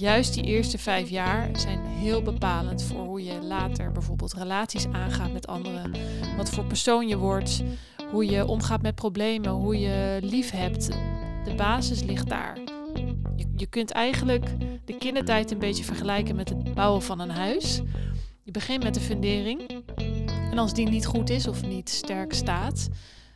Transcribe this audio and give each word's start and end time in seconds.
juist 0.00 0.34
die 0.34 0.42
eerste 0.44 0.78
vijf 0.78 1.08
jaar 1.08 1.48
zijn 1.52 1.84
heel 1.84 2.22
bepalend 2.22 2.82
voor 2.82 3.04
hoe 3.04 3.24
je 3.24 3.42
later 3.42 3.92
bijvoorbeeld 3.92 4.32
relaties 4.32 4.86
aangaat 4.86 5.32
met 5.32 5.46
anderen. 5.46 5.92
Wat 6.36 6.50
voor 6.50 6.64
persoon 6.64 7.08
je 7.08 7.16
wordt, 7.16 7.62
hoe 8.10 8.26
je 8.26 8.46
omgaat 8.46 8.82
met 8.82 8.94
problemen, 8.94 9.50
hoe 9.50 9.78
je 9.78 10.18
lief 10.22 10.50
hebt. 10.50 10.88
De 11.44 11.54
basis 11.56 12.02
ligt 12.02 12.28
daar. 12.28 12.58
Je, 13.36 13.52
je 13.56 13.66
kunt 13.66 13.90
eigenlijk 13.90 14.46
de 14.84 14.96
kindertijd 14.98 15.50
een 15.50 15.58
beetje 15.58 15.84
vergelijken 15.84 16.36
met 16.36 16.48
het 16.48 16.74
bouwen 16.74 17.02
van 17.02 17.20
een 17.20 17.30
huis. 17.30 17.80
Je 18.42 18.50
begint 18.50 18.82
met 18.82 18.94
de 18.94 19.00
fundering. 19.00 19.82
En 20.50 20.58
als 20.58 20.74
die 20.74 20.88
niet 20.88 21.06
goed 21.06 21.30
is 21.30 21.46
of 21.46 21.62
niet 21.66 21.90
sterk 21.90 22.32
staat, 22.32 22.88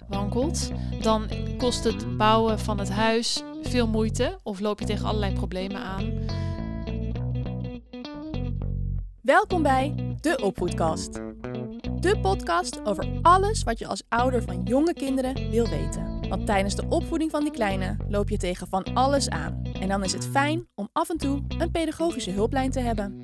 wankelt, 0.09 0.71
dan 1.01 1.29
kost 1.59 1.85
het 1.85 2.17
bouwen 2.17 2.59
van 2.59 2.79
het 2.79 2.91
huis 2.91 3.43
veel 3.63 3.89
moeite 3.89 4.39
of 4.43 4.61
loop 4.61 4.81
je 4.81 4.87
tegen 4.87 5.07
allerlei 5.07 5.33
problemen 5.33 5.81
aan. 5.81 6.13
Welkom 9.25 9.63
bij 9.63 10.17
De 10.21 10.39
Opvoedkast. 10.43 11.13
De 12.01 12.19
podcast 12.23 12.81
over 12.85 13.19
alles 13.23 13.63
wat 13.63 13.79
je 13.79 13.87
als 13.87 14.03
ouder 14.09 14.43
van 14.43 14.63
jonge 14.63 14.93
kinderen 14.93 15.51
wil 15.51 15.69
weten. 15.69 16.29
Want 16.29 16.47
tijdens 16.47 16.77
de 16.77 16.87
opvoeding 16.89 17.31
van 17.31 17.43
die 17.43 17.53
kleine 17.53 17.97
loop 18.09 18.29
je 18.29 18.37
tegen 18.37 18.69
van 18.69 18.85
alles 18.95 19.29
aan. 19.29 19.63
En 19.81 19.89
dan 19.89 20.05
is 20.05 20.13
het 20.13 20.27
fijn 20.27 20.69
om 20.75 20.89
af 20.93 21.11
en 21.11 21.17
toe 21.17 21.43
een 21.59 21.71
pedagogische 21.71 22.31
hulplijn 22.31 22.71
te 22.71 22.81
hebben. 22.81 23.21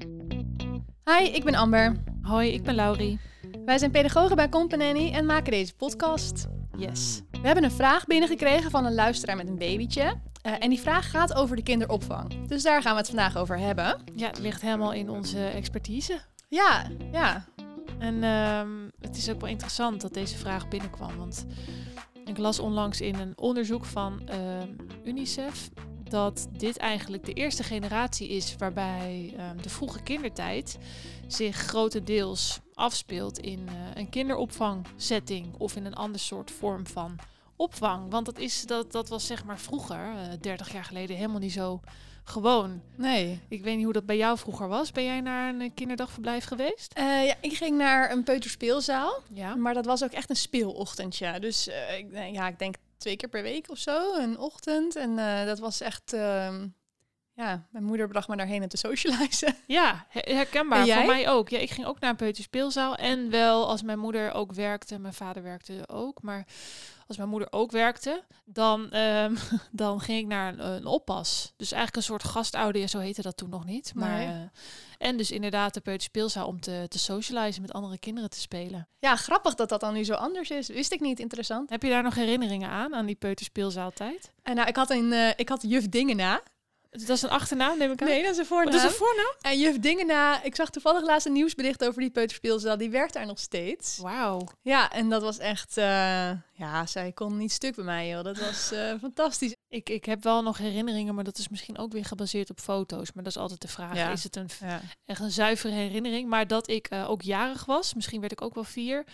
Hi, 1.04 1.24
ik 1.24 1.44
ben 1.44 1.54
Amber. 1.54 1.96
Hoi, 2.22 2.52
ik 2.52 2.62
ben 2.62 2.74
Laurie. 2.74 3.20
Wij 3.64 3.78
zijn 3.78 3.90
pedagogen 3.90 4.36
bij 4.36 4.48
Companany 4.48 5.12
en 5.12 5.26
maken 5.26 5.52
deze 5.52 5.74
podcast. 5.74 6.46
Yes. 6.76 7.22
We 7.40 7.46
hebben 7.46 7.64
een 7.64 7.70
vraag 7.70 8.06
binnengekregen 8.06 8.70
van 8.70 8.86
een 8.86 8.94
luisteraar 8.94 9.36
met 9.36 9.48
een 9.48 9.58
babytje. 9.58 10.02
Uh, 10.02 10.52
en 10.58 10.68
die 10.68 10.80
vraag 10.80 11.10
gaat 11.10 11.34
over 11.34 11.56
de 11.56 11.62
kinderopvang. 11.62 12.46
Dus 12.46 12.62
daar 12.62 12.82
gaan 12.82 12.92
we 12.92 12.98
het 12.98 13.08
vandaag 13.08 13.36
over 13.36 13.58
hebben. 13.58 14.00
Ja, 14.14 14.26
het 14.26 14.38
ligt 14.38 14.60
helemaal 14.60 14.92
in 14.92 15.10
onze 15.10 15.46
expertise. 15.46 16.20
Ja, 16.48 16.86
ja. 17.12 17.44
En 17.98 18.22
ehm, 18.22 18.68
het 19.00 19.16
is 19.16 19.30
ook 19.30 19.40
wel 19.40 19.50
interessant 19.50 20.00
dat 20.00 20.14
deze 20.14 20.36
vraag 20.36 20.68
binnenkwam. 20.68 21.16
Want 21.16 21.46
ik 22.24 22.38
las 22.38 22.58
onlangs 22.58 23.00
in 23.00 23.14
een 23.14 23.32
onderzoek 23.38 23.84
van 23.84 24.28
ehm, 24.28 24.68
UNICEF 25.04 25.70
dat 26.10 26.48
dit 26.56 26.76
eigenlijk 26.76 27.24
de 27.24 27.32
eerste 27.32 27.62
generatie 27.62 28.28
is 28.28 28.56
waarbij 28.58 29.34
ehm, 29.36 29.56
de 29.62 29.68
vroege 29.68 30.02
kindertijd 30.02 30.78
zich 31.26 31.56
grotendeels 31.56 32.60
afspeelt 32.74 33.38
in 33.38 33.60
uh, 33.68 33.74
een 33.94 34.08
kinderopvangsetting 34.08 35.54
of 35.58 35.76
in 35.76 35.84
een 35.84 35.94
ander 35.94 36.20
soort 36.20 36.50
vorm 36.50 36.86
van 36.86 37.18
opvang. 37.56 38.10
Want 38.10 38.26
dat, 38.26 38.38
is, 38.38 38.66
dat, 38.66 38.92
dat 38.92 39.08
was 39.08 39.26
zeg 39.26 39.44
maar 39.44 39.58
vroeger, 39.58 40.12
uh, 40.14 40.32
30 40.40 40.72
jaar 40.72 40.84
geleden, 40.84 41.16
helemaal 41.16 41.38
niet 41.38 41.52
zo 41.52 41.80
gewoon. 42.24 42.82
Nee. 42.96 43.40
Ik 43.48 43.62
weet 43.62 43.76
niet 43.76 43.84
hoe 43.84 43.92
dat 43.92 44.06
bij 44.06 44.16
jou 44.16 44.38
vroeger 44.38 44.68
was. 44.68 44.92
Ben 44.92 45.04
jij 45.04 45.20
naar 45.20 45.54
een 45.54 45.74
kinderdagverblijf 45.74 46.44
geweest? 46.44 46.98
Uh, 46.98 47.26
ja, 47.26 47.34
ik 47.40 47.56
ging 47.56 47.76
naar 47.76 48.10
een 48.10 48.22
peuterspeelzaal. 48.22 49.22
Ja. 49.32 49.54
Maar 49.54 49.74
dat 49.74 49.86
was 49.86 50.04
ook 50.04 50.12
echt 50.12 50.30
een 50.30 50.36
speelochtendje. 50.36 51.40
Dus 51.40 51.68
uh, 51.68 51.98
ik, 51.98 52.06
ja, 52.32 52.48
ik 52.48 52.58
denk 52.58 52.74
twee 53.00 53.16
keer 53.16 53.28
per 53.28 53.42
week 53.42 53.70
of 53.70 53.78
zo, 53.78 54.14
een 54.14 54.38
ochtend. 54.38 54.96
En 54.96 55.10
uh, 55.10 55.44
dat 55.44 55.58
was 55.58 55.80
echt... 55.80 56.12
Uh, 56.12 56.54
ja, 57.34 57.66
mijn 57.70 57.84
moeder 57.84 58.08
bracht 58.08 58.28
me 58.28 58.36
daarheen 58.36 58.62
om 58.62 58.68
te 58.68 58.76
socializen. 58.76 59.56
Ja, 59.66 60.06
herkenbaar. 60.08 60.86
Voor 60.86 61.06
mij 61.06 61.28
ook. 61.28 61.48
Ja, 61.48 61.58
ik 61.58 61.70
ging 61.70 61.86
ook 61.86 62.00
naar 62.00 62.10
een 62.10 62.16
peuterspeelzaal. 62.16 62.94
En 62.94 63.30
wel 63.30 63.68
als 63.68 63.82
mijn 63.82 63.98
moeder 63.98 64.32
ook 64.32 64.52
werkte, 64.52 64.98
mijn 64.98 65.14
vader 65.14 65.42
werkte 65.42 65.88
ook. 65.88 66.22
Maar 66.22 66.46
als 67.06 67.16
mijn 67.16 67.28
moeder 67.28 67.48
ook 67.52 67.70
werkte, 67.70 68.24
dan, 68.44 68.96
um, 68.96 69.36
dan 69.70 70.00
ging 70.00 70.18
ik 70.18 70.26
naar 70.26 70.52
een, 70.52 70.66
een, 70.66 70.86
oppas. 70.86 71.52
Dus 71.56 71.72
eigenlijk 71.72 71.96
een 71.96 72.12
soort 72.12 72.24
gastouder, 72.24 72.88
zo 72.88 72.98
heette 72.98 73.22
dat 73.22 73.36
toen 73.36 73.50
nog 73.50 73.64
niet. 73.64 73.92
Maar, 73.94 74.16
nee. 74.16 74.26
uh, 74.26 74.42
en 75.00 75.16
dus 75.16 75.30
inderdaad 75.30 75.74
de 75.74 75.80
peuterspeelzaal 75.80 76.46
om 76.46 76.60
te, 76.60 76.86
te 76.88 76.98
socializen, 76.98 77.62
met 77.62 77.72
andere 77.72 77.98
kinderen 77.98 78.30
te 78.30 78.40
spelen. 78.40 78.88
Ja, 78.98 79.16
grappig 79.16 79.54
dat 79.54 79.68
dat 79.68 79.80
dan 79.80 79.94
nu 79.94 80.04
zo 80.04 80.14
anders 80.14 80.50
is. 80.50 80.68
Wist 80.68 80.92
ik 80.92 81.00
niet, 81.00 81.20
interessant. 81.20 81.70
Heb 81.70 81.82
je 81.82 81.88
daar 81.88 82.02
nog 82.02 82.14
herinneringen 82.14 82.68
aan, 82.68 82.94
aan 82.94 83.06
die 83.06 83.14
peuterspeelzaaltijd? 83.14 84.32
En 84.42 84.54
nou, 84.54 84.68
ik 84.68 84.76
had 84.76 84.90
een, 84.90 85.12
uh, 85.12 85.28
ik 85.36 85.48
had 85.48 85.62
juf 85.62 85.88
Dingena. 85.88 86.42
Dat 86.90 87.08
is 87.08 87.22
een 87.22 87.30
achternaam, 87.30 87.78
neem 87.78 87.92
ik 87.92 88.02
aan? 88.02 88.08
Nee, 88.08 88.22
dat 88.22 88.32
is 88.32 88.38
een 88.38 88.46
voornaam. 88.46 88.72
Dat 88.72 88.84
is 88.84 88.90
een 88.90 88.96
voornaam? 88.96 89.34
En 89.40 89.58
juf 89.58 89.78
Dingena, 89.78 90.42
ik 90.42 90.54
zag 90.54 90.70
toevallig 90.70 91.02
laatst 91.02 91.26
een 91.26 91.32
nieuwsbericht 91.32 91.84
over 91.84 92.00
die 92.00 92.10
peuterspeelzaal. 92.10 92.76
Die 92.76 92.90
werkt 92.90 93.12
daar 93.12 93.26
nog 93.26 93.38
steeds. 93.38 93.98
Wauw. 93.98 94.46
Ja, 94.62 94.90
en 94.90 95.08
dat 95.08 95.22
was 95.22 95.38
echt... 95.38 95.76
Uh, 95.76 96.30
ja, 96.52 96.86
zij 96.86 97.12
kon 97.12 97.36
niet 97.36 97.52
stuk 97.52 97.74
bij 97.74 97.84
mij, 97.84 98.08
joh. 98.08 98.24
Dat 98.24 98.38
was 98.38 98.72
uh, 98.72 98.94
fantastisch. 99.00 99.54
Ik, 99.68 99.88
ik 99.88 100.04
heb 100.04 100.22
wel 100.22 100.42
nog 100.42 100.58
herinneringen, 100.58 101.14
maar 101.14 101.24
dat 101.24 101.38
is 101.38 101.48
misschien 101.48 101.78
ook 101.78 101.92
weer 101.92 102.04
gebaseerd 102.04 102.50
op 102.50 102.60
foto's. 102.60 103.12
Maar 103.12 103.24
dat 103.24 103.32
is 103.32 103.42
altijd 103.42 103.60
de 103.60 103.68
vraag, 103.68 103.96
ja. 103.96 104.10
is 104.10 104.24
het 104.24 104.36
een, 104.36 104.48
ja. 104.60 104.80
echt 105.04 105.20
een 105.20 105.30
zuivere 105.30 105.72
herinnering? 105.72 106.28
Maar 106.28 106.46
dat 106.46 106.70
ik 106.70 106.92
uh, 106.92 107.10
ook 107.10 107.22
jarig 107.22 107.64
was, 107.64 107.94
misschien 107.94 108.20
werd 108.20 108.32
ik 108.32 108.42
ook 108.42 108.54
wel 108.54 108.64
vier. 108.64 109.04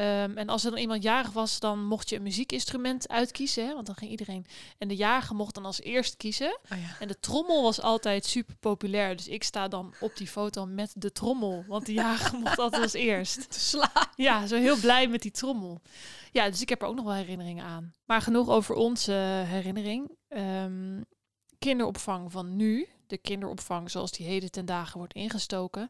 Um, 0.00 0.36
en 0.36 0.48
als 0.48 0.64
er 0.64 0.70
dan 0.70 0.80
iemand 0.80 1.02
jarig 1.02 1.32
was, 1.32 1.60
dan 1.60 1.84
mocht 1.84 2.08
je 2.08 2.16
een 2.16 2.22
muziekinstrument 2.22 3.08
uitkiezen. 3.08 3.66
Hè? 3.66 3.74
Want 3.74 3.86
dan 3.86 3.94
ging 3.94 4.10
iedereen. 4.10 4.46
En 4.78 4.88
de 4.88 4.96
jarige 4.96 5.34
mocht 5.34 5.54
dan 5.54 5.64
als 5.64 5.80
eerst 5.80 6.16
kiezen. 6.16 6.58
Oh 6.72 6.78
ja. 6.78 6.96
En 7.00 7.08
de 7.08 7.20
trommel 7.20 7.62
was 7.62 7.80
altijd 7.80 8.24
super 8.24 8.56
populair. 8.56 9.16
Dus 9.16 9.28
ik 9.28 9.44
sta 9.44 9.68
dan 9.68 9.94
op 10.00 10.16
die 10.16 10.26
foto 10.26 10.66
met 10.66 10.92
de 10.96 11.12
trommel. 11.12 11.64
Want 11.66 11.86
de 11.86 11.92
jarige 11.92 12.36
mocht 12.44 12.58
altijd 12.58 12.82
als 12.82 12.92
eerst. 12.92 13.50
Te 13.50 13.60
slaan. 13.60 14.08
Ja, 14.14 14.46
zo 14.46 14.56
heel 14.56 14.76
blij 14.76 15.08
met 15.08 15.22
die 15.22 15.30
trommel. 15.30 15.80
Ja, 16.32 16.50
dus 16.50 16.60
ik 16.60 16.68
heb 16.68 16.82
er 16.82 16.88
ook 16.88 16.96
nog 16.96 17.04
wel 17.04 17.14
herinneringen 17.14 17.64
aan. 17.64 17.92
Maar 18.04 18.22
genoeg 18.22 18.48
over 18.48 18.74
onze 18.74 19.12
herinnering. 19.46 20.10
Um, 20.28 21.04
kinderopvang 21.58 22.32
van 22.32 22.56
nu, 22.56 22.86
de 23.06 23.18
kinderopvang 23.18 23.90
zoals 23.90 24.10
die 24.10 24.26
heden 24.26 24.50
ten 24.50 24.66
dagen 24.66 24.98
wordt 24.98 25.14
ingestoken, 25.14 25.88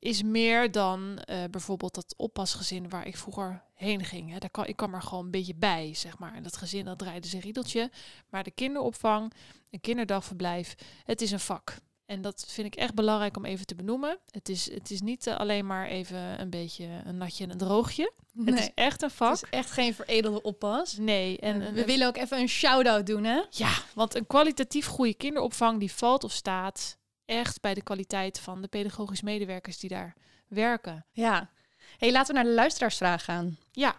is 0.00 0.22
meer 0.22 0.70
dan 0.70 1.18
uh, 1.30 1.44
bijvoorbeeld 1.50 1.94
dat 1.94 2.14
oppasgezin 2.16 2.88
waar 2.88 3.06
ik 3.06 3.16
vroeger 3.16 3.62
heen 3.74 4.04
ging. 4.04 4.32
Hè. 4.32 4.38
Daar 4.38 4.50
kan, 4.50 4.66
ik 4.66 4.76
kwam 4.76 4.94
er 4.94 5.02
gewoon 5.02 5.24
een 5.24 5.30
beetje 5.30 5.54
bij, 5.54 5.94
zeg 5.94 6.18
maar. 6.18 6.34
En 6.34 6.42
dat 6.42 6.56
gezin, 6.56 6.84
dat 6.84 6.98
draaide 6.98 7.28
zijn 7.28 7.42
riedeltje. 7.42 7.90
Maar 8.28 8.44
de 8.44 8.50
kinderopvang, 8.50 9.32
een 9.70 9.80
kinderdagverblijf, 9.80 10.74
het 11.04 11.20
is 11.20 11.30
een 11.30 11.40
vak. 11.40 11.76
En 12.06 12.22
dat 12.22 12.44
vind 12.48 12.66
ik 12.66 12.74
echt 12.74 12.94
belangrijk 12.94 13.36
om 13.36 13.44
even 13.44 13.66
te 13.66 13.74
benoemen. 13.74 14.18
Het 14.30 14.48
is, 14.48 14.72
het 14.72 14.90
is 14.90 15.00
niet 15.00 15.26
uh, 15.26 15.36
alleen 15.36 15.66
maar 15.66 15.86
even 15.86 16.40
een 16.40 16.50
beetje 16.50 17.00
een 17.04 17.16
natje 17.16 17.44
en 17.44 17.50
een 17.50 17.58
droogje. 17.58 18.12
Nee. 18.32 18.54
Het 18.54 18.64
is 18.64 18.70
echt 18.74 19.02
een 19.02 19.10
vak. 19.10 19.34
Het 19.34 19.42
is 19.42 19.50
echt 19.50 19.70
geen 19.70 19.94
veredelde 19.94 20.42
oppas. 20.42 20.96
Nee. 20.96 21.38
En, 21.38 21.62
en 21.62 21.74
we 21.74 21.84
willen 21.84 22.06
ook 22.06 22.16
even 22.16 22.38
een 22.38 22.48
shout-out 22.48 23.06
doen, 23.06 23.24
hè? 23.24 23.42
Ja, 23.50 23.72
want 23.94 24.14
een 24.14 24.26
kwalitatief 24.26 24.86
goede 24.86 25.14
kinderopvang 25.14 25.78
die 25.78 25.92
valt 25.92 26.24
of 26.24 26.32
staat 26.32 26.98
echt 27.30 27.60
bij 27.60 27.74
de 27.74 27.82
kwaliteit 27.82 28.40
van 28.40 28.62
de 28.62 28.68
pedagogisch 28.68 29.22
medewerkers 29.22 29.78
die 29.78 29.90
daar 29.90 30.14
werken. 30.48 31.04
Ja. 31.12 31.50
hey, 31.98 32.12
laten 32.12 32.34
we 32.34 32.40
naar 32.40 32.48
de 32.48 32.56
luisteraarsvraag 32.56 33.24
gaan. 33.24 33.56
Ja. 33.72 33.94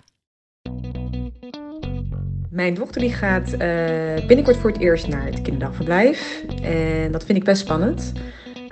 Mijn 2.49 2.73
dochter 2.73 3.01
die 3.01 3.13
gaat 3.13 3.53
uh, 3.53 3.57
binnenkort 4.27 4.57
voor 4.57 4.71
het 4.71 4.81
eerst 4.81 5.07
naar 5.07 5.25
het 5.25 5.41
kinderdagverblijf. 5.41 6.43
En 6.61 7.11
dat 7.11 7.25
vind 7.25 7.37
ik 7.37 7.43
best 7.43 7.61
spannend. 7.61 8.11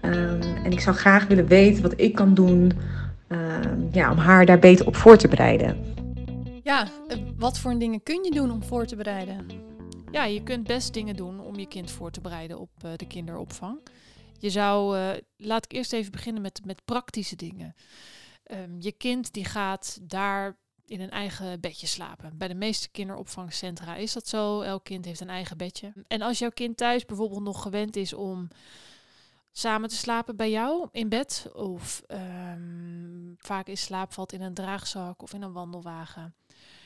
Um, 0.02 0.42
en 0.42 0.72
ik 0.72 0.80
zou 0.80 0.96
graag 0.96 1.28
willen 1.28 1.48
weten 1.48 1.84
wat 1.84 1.94
ik 2.00 2.16
kan 2.16 2.34
doen 2.34 2.72
um, 3.30 3.90
ja, 3.92 4.12
om 4.12 4.18
haar 4.18 4.46
daar 4.46 4.60
beter 4.60 4.88
op 4.88 4.96
voor 4.96 5.18
te 5.18 5.28
bereiden. 5.28 5.96
Ja, 6.64 6.88
wat 7.38 7.60
voor 7.60 7.80
dingen 7.80 8.04
kun 8.04 8.24
je 8.24 8.32
doen 8.32 8.52
om 8.52 8.64
voor 8.64 8.86
te 8.86 8.96
bereiden? 8.96 9.48
Ja, 10.12 10.26
je 10.26 10.44
kunt 10.44 10.68
best 10.68 10.94
dingen 10.94 11.16
doen 11.16 11.40
om 11.40 11.56
je 11.56 11.68
kind 11.68 11.92
voor 11.92 12.12
te 12.12 12.22
bereiden 12.22 12.60
op 12.60 12.70
uh, 12.86 12.92
de 12.96 13.08
kinderopvang. 13.08 13.80
Je 14.40 14.50
zou, 14.50 14.98
uh, 14.98 15.12
laat 15.38 15.66
ik 15.66 15.72
eerst 15.72 15.94
even 15.94 16.12
beginnen 16.12 16.42
met, 16.42 16.62
met 16.66 16.86
praktische 16.86 17.36
dingen. 17.36 17.76
Um, 18.52 18.76
je 18.80 18.92
kind 18.92 19.34
die 19.34 19.46
gaat 19.46 20.00
daar 20.02 20.58
in 20.86 21.02
een 21.02 21.10
eigen 21.10 21.60
bedje 21.60 21.88
slapen. 21.88 22.38
Bij 22.38 22.48
de 22.48 22.54
meeste 22.54 22.90
kinderopvangcentra 22.90 23.96
is 23.96 24.14
dat 24.14 24.28
zo. 24.28 24.62
Elk 24.62 24.84
kind 24.84 25.06
heeft 25.06 25.20
een 25.20 25.30
eigen 25.30 25.58
bedje. 25.58 25.94
En 26.08 26.22
als 26.22 26.40
jouw 26.40 26.50
kind 26.50 26.78
thuis 26.78 27.06
bijvoorbeeld 27.06 27.44
nog 27.44 27.62
gewend 27.62 27.96
is 27.96 28.14
om 28.14 28.48
samen 29.52 29.90
te 29.90 29.96
slapen 29.96 30.36
bij 30.36 30.50
jou 30.50 30.88
in 30.92 31.10
bed, 31.10 31.48
of 31.54 32.04
um, 32.08 33.36
vaak 33.38 33.68
in 33.68 33.78
slaap 33.78 34.14
valt 34.14 34.34
in 34.34 34.42
een 34.42 34.54
draagzak 34.54 35.22
of 35.22 35.34
in 35.34 35.42
een 35.42 35.54
wandelwagen. 35.54 36.36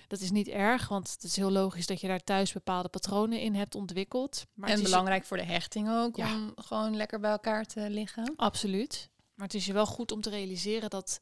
Dat 0.07 0.19
is 0.19 0.31
niet 0.31 0.47
erg, 0.47 0.87
want 0.87 1.11
het 1.11 1.23
is 1.23 1.35
heel 1.35 1.51
logisch 1.51 1.87
dat 1.87 2.01
je 2.01 2.07
daar 2.07 2.23
thuis 2.23 2.53
bepaalde 2.53 2.89
patronen 2.89 3.39
in 3.39 3.55
hebt 3.55 3.75
ontwikkeld. 3.75 4.45
Maar 4.53 4.69
en 4.69 4.83
belangrijk 4.83 5.21
je... 5.21 5.27
voor 5.27 5.37
de 5.37 5.43
hechting 5.43 5.89
ook, 5.89 6.15
ja. 6.15 6.33
om 6.33 6.51
gewoon 6.55 6.95
lekker 6.95 7.19
bij 7.19 7.31
elkaar 7.31 7.65
te 7.65 7.89
liggen. 7.89 8.33
Absoluut. 8.35 9.09
Maar 9.35 9.45
het 9.45 9.55
is 9.55 9.65
je 9.65 9.73
wel 9.73 9.85
goed 9.85 10.11
om 10.11 10.21
te 10.21 10.29
realiseren 10.29 10.89
dat 10.89 11.19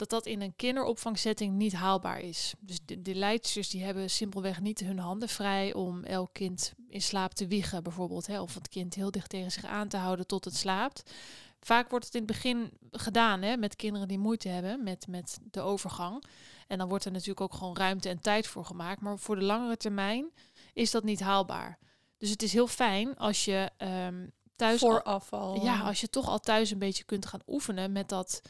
dat, 0.00 0.10
dat 0.10 0.26
in 0.26 0.40
een 0.40 0.56
kinderopvangsetting 0.56 1.54
niet 1.54 1.72
haalbaar 1.72 2.20
is. 2.20 2.54
Dus 2.60 2.78
de, 2.84 3.02
de 3.02 3.14
leidsters 3.14 3.68
die 3.68 3.82
hebben 3.82 4.10
simpelweg 4.10 4.60
niet 4.60 4.80
hun 4.80 4.98
handen 4.98 5.28
vrij 5.28 5.74
om 5.74 6.04
elk 6.04 6.30
kind 6.32 6.72
in 6.88 7.02
slaap 7.02 7.32
te 7.32 7.46
wiegen, 7.46 7.82
bijvoorbeeld. 7.82 8.26
Hè, 8.26 8.40
of 8.40 8.54
het 8.54 8.68
kind 8.68 8.94
heel 8.94 9.10
dicht 9.10 9.28
tegen 9.28 9.50
zich 9.50 9.64
aan 9.64 9.88
te 9.88 9.96
houden 9.96 10.26
tot 10.26 10.44
het 10.44 10.56
slaapt. 10.56 11.12
Vaak 11.60 11.90
wordt 11.90 12.04
het 12.04 12.14
in 12.14 12.22
het 12.22 12.30
begin 12.30 12.70
gedaan 12.90 13.42
hè, 13.42 13.56
met 13.56 13.76
kinderen 13.76 14.08
die 14.08 14.18
moeite 14.18 14.48
hebben 14.48 14.82
met, 14.82 15.06
met 15.08 15.38
de 15.50 15.60
overgang. 15.60 16.24
En 16.70 16.78
dan 16.78 16.88
wordt 16.88 17.04
er 17.04 17.10
natuurlijk 17.12 17.40
ook 17.40 17.54
gewoon 17.54 17.76
ruimte 17.76 18.08
en 18.08 18.20
tijd 18.20 18.46
voor 18.46 18.64
gemaakt. 18.64 19.00
Maar 19.00 19.18
voor 19.18 19.36
de 19.36 19.44
langere 19.44 19.76
termijn 19.76 20.30
is 20.72 20.90
dat 20.90 21.04
niet 21.04 21.20
haalbaar. 21.20 21.78
Dus 22.18 22.30
het 22.30 22.42
is 22.42 22.52
heel 22.52 22.66
fijn 22.66 23.16
als 23.16 23.44
je 23.44 23.70
um, 24.06 24.32
thuis 24.56 24.82
al- 24.82 24.88
Vooraf 24.90 25.32
al. 25.32 25.62
ja, 25.64 25.80
als 25.80 26.00
je 26.00 26.08
toch 26.10 26.28
al 26.28 26.38
thuis 26.38 26.70
een 26.70 26.78
beetje 26.78 27.04
kunt 27.04 27.26
gaan 27.26 27.40
oefenen 27.46 27.92
met 27.92 28.08
dat 28.08 28.40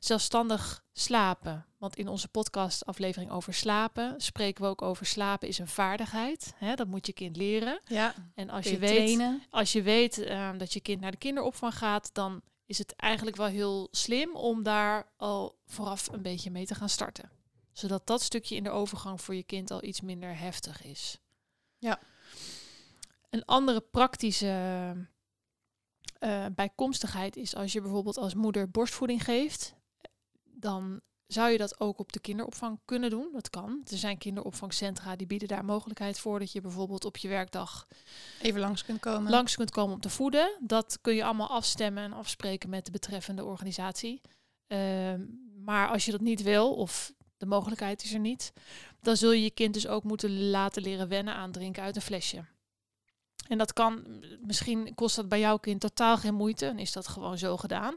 zelfstandig 0.00 0.84
slapen. 0.92 1.66
Want 1.78 1.96
in 1.96 2.08
onze 2.08 2.28
podcastaflevering 2.28 3.30
over 3.30 3.54
slapen 3.54 4.14
spreken 4.16 4.62
we 4.62 4.68
ook 4.68 4.82
over 4.82 5.06
slapen 5.06 5.48
is 5.48 5.58
een 5.58 5.68
vaardigheid. 5.68 6.54
Hè, 6.56 6.74
dat 6.74 6.86
moet 6.86 7.06
je 7.06 7.12
kind 7.12 7.36
leren. 7.36 7.80
ja. 7.84 8.14
En 8.34 8.50
als 8.50 8.64
je, 8.64 8.70
je 8.70 8.78
weet, 8.78 8.94
trainen. 8.96 9.42
als 9.50 9.72
je 9.72 9.82
weet 9.82 10.18
ehm, 10.18 10.58
dat 10.58 10.72
je 10.72 10.80
kind 10.80 11.00
naar 11.00 11.10
de 11.10 11.16
kinderopvang 11.16 11.74
gaat, 11.78 12.10
dan 12.12 12.40
is 12.66 12.78
het 12.78 12.96
eigenlijk 12.96 13.36
wel 13.36 13.46
heel 13.46 13.88
slim 13.90 14.34
om 14.36 14.62
daar 14.62 15.06
al 15.16 15.58
vooraf 15.66 16.08
een 16.12 16.22
beetje 16.22 16.50
mee 16.50 16.66
te 16.66 16.74
gaan 16.74 16.88
starten. 16.88 17.30
Zodat 17.78 18.06
dat 18.06 18.22
stukje 18.22 18.56
in 18.56 18.62
de 18.62 18.70
overgang 18.70 19.20
voor 19.20 19.34
je 19.34 19.42
kind 19.42 19.70
al 19.70 19.84
iets 19.84 20.00
minder 20.00 20.38
heftig 20.38 20.84
is. 20.84 21.18
Ja. 21.78 22.00
Een 23.30 23.44
andere 23.44 23.80
praktische 23.80 25.06
eh, 26.18 26.46
bijkomstigheid 26.54 27.36
is 27.36 27.54
als 27.54 27.72
je 27.72 27.80
bijvoorbeeld 27.80 28.16
als 28.16 28.34
moeder 28.34 28.70
borstvoeding 28.70 29.24
geeft, 29.24 29.74
dan 30.42 31.00
zou 31.26 31.50
je 31.50 31.58
dat 31.58 31.80
ook 31.80 31.98
op 31.98 32.12
de 32.12 32.20
kinderopvang 32.20 32.80
kunnen 32.84 33.10
doen. 33.10 33.28
Dat 33.32 33.50
kan. 33.50 33.80
Er 33.90 33.98
zijn 33.98 34.18
kinderopvangcentra 34.18 35.16
die 35.16 35.26
bieden 35.26 35.48
daar 35.48 35.64
mogelijkheid 35.64 36.18
voor 36.18 36.38
dat 36.38 36.52
je 36.52 36.60
bijvoorbeeld 36.60 37.04
op 37.04 37.16
je 37.16 37.28
werkdag 37.28 37.86
Even 38.42 38.60
langs 38.60 38.84
kunt 38.84 39.00
komen. 39.00 39.30
langs 39.30 39.56
kunt 39.56 39.70
komen 39.70 39.94
om 39.94 40.00
te 40.00 40.10
voeden. 40.10 40.58
Dat 40.60 40.98
kun 41.00 41.14
je 41.14 41.24
allemaal 41.24 41.50
afstemmen 41.50 42.02
en 42.02 42.12
afspreken 42.12 42.70
met 42.70 42.84
de 42.84 42.90
betreffende 42.90 43.44
organisatie. 43.44 44.20
Ehm, 44.66 45.24
maar 45.64 45.88
als 45.88 46.04
je 46.04 46.10
dat 46.10 46.20
niet 46.20 46.42
wil 46.42 46.74
of 46.74 47.14
de 47.36 47.46
mogelijkheid 47.46 48.02
is 48.04 48.12
er 48.12 48.18
niet, 48.20 48.52
dan 49.00 49.16
zul 49.16 49.32
je 49.32 49.42
je 49.42 49.50
kind 49.50 49.74
dus 49.74 49.86
ook 49.86 50.02
moeten 50.04 50.48
laten 50.50 50.82
leren 50.82 51.08
wennen 51.08 51.34
aan 51.34 51.52
drinken 51.52 51.82
uit 51.82 51.96
een 51.96 52.02
flesje. 52.02 52.44
En 53.48 53.58
dat 53.58 53.72
kan, 53.72 54.24
misschien 54.40 54.94
kost 54.94 55.16
dat 55.16 55.28
bij 55.28 55.40
jouw 55.40 55.56
kind 55.56 55.80
totaal 55.80 56.16
geen 56.16 56.34
moeite 56.34 56.66
en 56.66 56.78
is 56.78 56.92
dat 56.92 57.08
gewoon 57.08 57.38
zo 57.38 57.56
gedaan. 57.56 57.94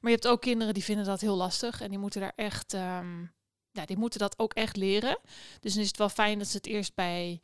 Maar 0.00 0.10
je 0.10 0.16
hebt 0.16 0.26
ook 0.26 0.40
kinderen 0.40 0.74
die 0.74 0.84
vinden 0.84 1.04
dat 1.04 1.20
heel 1.20 1.36
lastig 1.36 1.80
en 1.80 1.88
die 1.90 1.98
moeten 1.98 2.20
daar 2.20 2.32
echt, 2.36 2.74
ehm, 2.74 3.20
ja, 3.70 3.84
die 3.86 3.96
moeten 3.96 4.20
dat 4.20 4.38
ook 4.38 4.52
echt 4.54 4.76
leren. 4.76 5.18
Dus 5.60 5.72
dan 5.72 5.82
is 5.82 5.88
het 5.88 5.96
wel 5.98 6.08
fijn 6.08 6.38
dat 6.38 6.48
ze 6.48 6.56
het 6.56 6.66
eerst 6.66 6.94
bij 6.94 7.40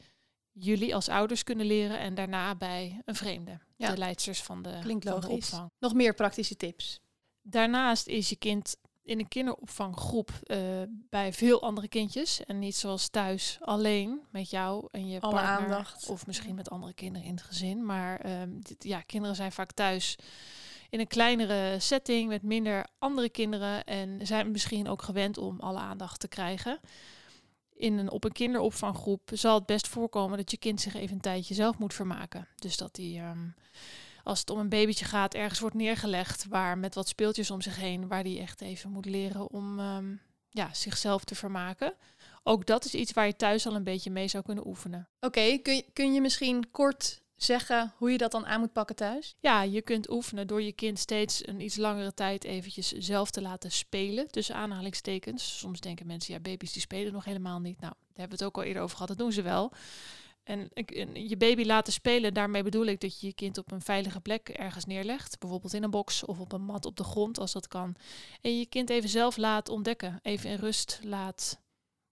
jullie 0.53 0.95
als 0.95 1.09
ouders 1.09 1.43
kunnen 1.43 1.67
leren 1.67 1.99
en 1.99 2.15
daarna 2.15 2.55
bij 2.55 3.03
een 3.05 3.15
vreemde, 3.15 3.59
Ja. 3.77 3.91
de 3.91 3.97
leidsters 3.99 4.43
van 4.43 4.63
de, 4.63 4.79
Klinkt 4.83 5.09
van 5.09 5.21
de 5.21 5.27
logisch. 5.27 5.51
opvang. 5.51 5.71
Nog 5.79 5.95
meer 5.95 6.15
praktische 6.15 6.57
tips. 6.57 7.01
Daarnaast 7.43 8.07
is 8.07 8.29
je 8.29 8.37
kind 8.37 8.77
in 9.07 9.19
een 9.19 9.29
kinderopvanggroep 9.29 10.31
eh, 10.43 10.59
bij 10.89 11.33
veel 11.33 11.63
andere 11.63 11.89
kindjes 11.89 12.45
en 12.45 12.59
niet 12.59 12.77
zoals 12.77 13.09
thuis 13.09 13.59
alleen 13.61 14.21
met 14.31 14.51
jou 14.51 14.89
en 14.91 15.09
je 15.09 15.21
Alle 15.21 15.33
partner 15.33 15.59
aandacht. 15.59 16.09
of 16.09 16.27
misschien 16.27 16.55
met 16.55 16.71
andere 16.71 16.95
kinderen 16.95 17.27
in 17.27 17.35
het 17.35 17.45
gezin. 17.45 17.85
Maar 17.85 18.21
ehm, 18.21 18.51
dit, 18.61 18.85
ja, 18.85 19.01
kinderen 19.01 19.37
zijn 19.37 19.53
vaak 19.53 19.73
thuis 19.73 20.17
in 20.91 21.01
een 21.01 21.07
kleinere 21.07 21.77
setting 21.81 22.29
met 22.29 22.43
minder 22.43 22.87
andere 22.99 23.29
kinderen 23.29 23.85
en 23.85 24.27
zijn 24.27 24.51
misschien 24.51 24.89
ook 24.89 25.03
gewend 25.03 25.39
om 25.39 25.61
alle 25.61 25.79
aandacht 25.79 26.21
te 26.21 26.29
krijgen. 26.29 26.81
In 27.75 27.99
een, 27.99 28.11
op 28.11 28.25
een 28.25 28.33
kinderopvanggroep 28.33 29.31
zal 29.33 29.55
het 29.55 29.67
best 29.67 29.89
voorkomen 29.89 30.37
dat 30.39 30.51
je 30.51 30.57
kind 30.57 30.81
zich 30.81 30.95
even 30.95 31.15
een 31.15 31.21
tijdje 31.21 31.55
zelf 31.55 31.79
moet 31.79 31.95
vermaken. 31.95 32.49
Dus 32.55 32.77
dat 32.77 32.97
hij, 32.97 33.17
ehm, 33.17 33.49
als 34.27 34.41
het 34.41 34.51
om 34.51 34.59
een 34.59 34.69
babytje 34.69 35.05
gaat, 35.05 35.35
ergens 35.35 35.61
wordt 35.61 35.77
neergelegd 35.77 36.47
waar 36.49 36.79
met 36.79 36.95
wat 36.95 37.09
speeltjes 37.09 37.51
om 37.51 37.61
zich 37.61 37.77
heen, 37.77 38.09
waar 38.09 38.23
die 38.23 38.41
echt 38.41 38.61
even 38.61 38.91
moet 38.91 39.05
leren 39.05 39.51
om 39.51 39.79
ehm, 39.79 40.15
ja, 40.51 40.75
zichzelf 40.75 41.25
te 41.25 41.35
vermaken. 41.35 41.95
Ook 42.43 42.67
dat 42.67 42.85
is 42.85 42.95
iets 42.95 43.13
waar 43.13 43.27
je 43.27 43.37
thuis 43.37 43.67
al 43.67 43.75
een 43.75 43.85
beetje 43.85 44.11
mee 44.11 44.29
zou 44.29 44.45
kunnen 44.45 44.67
oefenen. 44.67 45.09
Oké, 45.21 45.59
kun, 45.59 45.75
je, 45.75 45.85
kun 45.93 46.15
je 46.15 46.21
misschien 46.21 46.71
kort 46.71 47.23
zeggen 47.37 47.93
hoe 47.97 48.11
je 48.11 48.19
dat 48.19 48.31
dan 48.31 48.47
aan 48.47 48.61
moet 48.61 48.73
pakken 48.73 48.97
thuis? 48.97 49.37
Ja, 49.41 49.63
je 49.63 49.83
kunt 49.83 50.11
oefenen 50.11 50.47
door 50.47 50.63
je 50.63 50.73
kind 50.73 50.99
steeds 50.99 51.47
een 51.49 51.61
iets 51.61 51.77
langere 51.77 52.15
tijd 52.15 52.45
eventjes 52.45 52.93
zelf 52.93 53.31
te 53.31 53.43
laten 53.43 53.71
spelen, 53.71 54.31
tussen 54.31 54.55
aanhalingstekens. 54.55 55.59
Soms 55.59 55.81
denken 55.81 56.07
mensen, 56.07 56.35
ja, 56.35 56.41
baby's 56.41 56.73
die 56.73 56.83
spelen 56.83 57.13
nog 57.13 57.25
helemaal 57.25 57.61
niet. 57.61 57.81
Nou, 57.81 57.93
daar 57.93 58.17
hebben 58.17 58.39
we 58.39 58.45
het 58.45 58.55
ook 58.55 58.63
al 58.63 58.69
eerder 58.69 58.83
over 58.83 58.97
gehad, 58.97 59.09
dat 59.09 59.19
doen 59.19 59.33
ze 59.33 59.43
wel. 59.43 59.73
En, 60.47 60.71
je 61.29 61.37
baby 61.37 61.65
laten 61.65 61.93
spelen, 61.93 62.35
daarmee 62.35 62.63
bedoel 62.63 62.85
ik 62.85 63.01
dat 63.01 63.21
je 63.21 63.27
je 63.27 63.33
kind 63.33 63.59
op 63.59 63.73
een 63.73 63.81
veilige 63.81 64.21
plek 64.21 64.49
ergens 64.49 64.85
neerlegt. 64.85 65.39
Bijvoorbeeld 65.39 65.75
in 65.75 65.83
een 65.83 65.91
box 65.91 66.25
of 66.25 66.41
op 66.41 66.53
een 66.53 66.65
mat 66.65 66.87
op 66.87 66.97
de 66.97 67.05
grond, 67.05 67.39
als 67.39 67.53
dat 67.53 67.69
kan. 67.69 67.97
En 68.41 68.59
je 68.59 68.67
kind 68.67 68.91
even 68.91 69.09
zelf 69.09 69.37
laat 69.37 69.69
ontdekken. 69.69 70.19
Even 70.23 70.51
in 70.51 70.57
rust 70.57 71.01
laat 71.03 71.61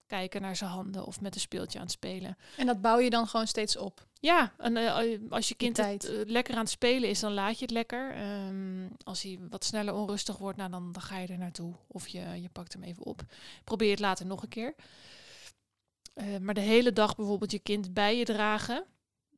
kijken 0.06 0.42
naar 0.42 0.56
zijn 0.56 0.70
handen 0.70 1.04
of 1.04 1.20
met 1.20 1.34
een 1.34 1.40
speeltje 1.40 1.78
aan 1.78 1.84
het 1.84 1.92
spelen. 1.92 2.36
En 2.56 2.66
dat 2.66 2.80
bouw 2.80 2.98
je 2.98 3.10
dan 3.10 3.26
gewoon 3.26 3.46
steeds 3.46 3.76
op. 3.76 4.06
Ja, 4.20 4.52
en 4.58 4.76
eh, 4.76 5.16
als 5.30 5.48
je 5.48 5.54
kind 5.54 5.76
het, 5.76 6.04
eh, 6.04 6.20
lekker 6.26 6.54
aan 6.54 6.60
het 6.60 6.70
spelen 6.70 7.08
is, 7.08 7.20
dan 7.20 7.32
laat 7.32 7.58
je 7.58 7.64
het 7.64 7.74
lekker. 7.74 8.14
Ehm, 8.14 8.88
als 9.04 9.22
hij 9.22 9.38
wat 9.50 9.64
sneller 9.64 9.94
onrustig 9.94 10.36
wordt, 10.36 10.58
nou, 10.58 10.70
dan, 10.70 10.92
dan 10.92 11.02
ga 11.02 11.18
je 11.18 11.26
er 11.26 11.38
naartoe. 11.38 11.74
Of 11.86 12.08
je, 12.08 12.20
je 12.20 12.48
pakt 12.48 12.72
hem 12.72 12.82
even 12.82 13.04
op. 13.04 13.22
Probeer 13.64 13.90
het 13.90 14.00
later 14.00 14.26
nog 14.26 14.42
een 14.42 14.48
keer. 14.48 14.74
Eh, 16.14 16.36
maar 16.38 16.54
de 16.54 16.60
hele 16.60 16.92
dag 16.92 17.16
bijvoorbeeld 17.16 17.50
je 17.52 17.58
kind 17.58 17.92
bij 17.94 18.16
je 18.18 18.24
dragen. 18.24 18.84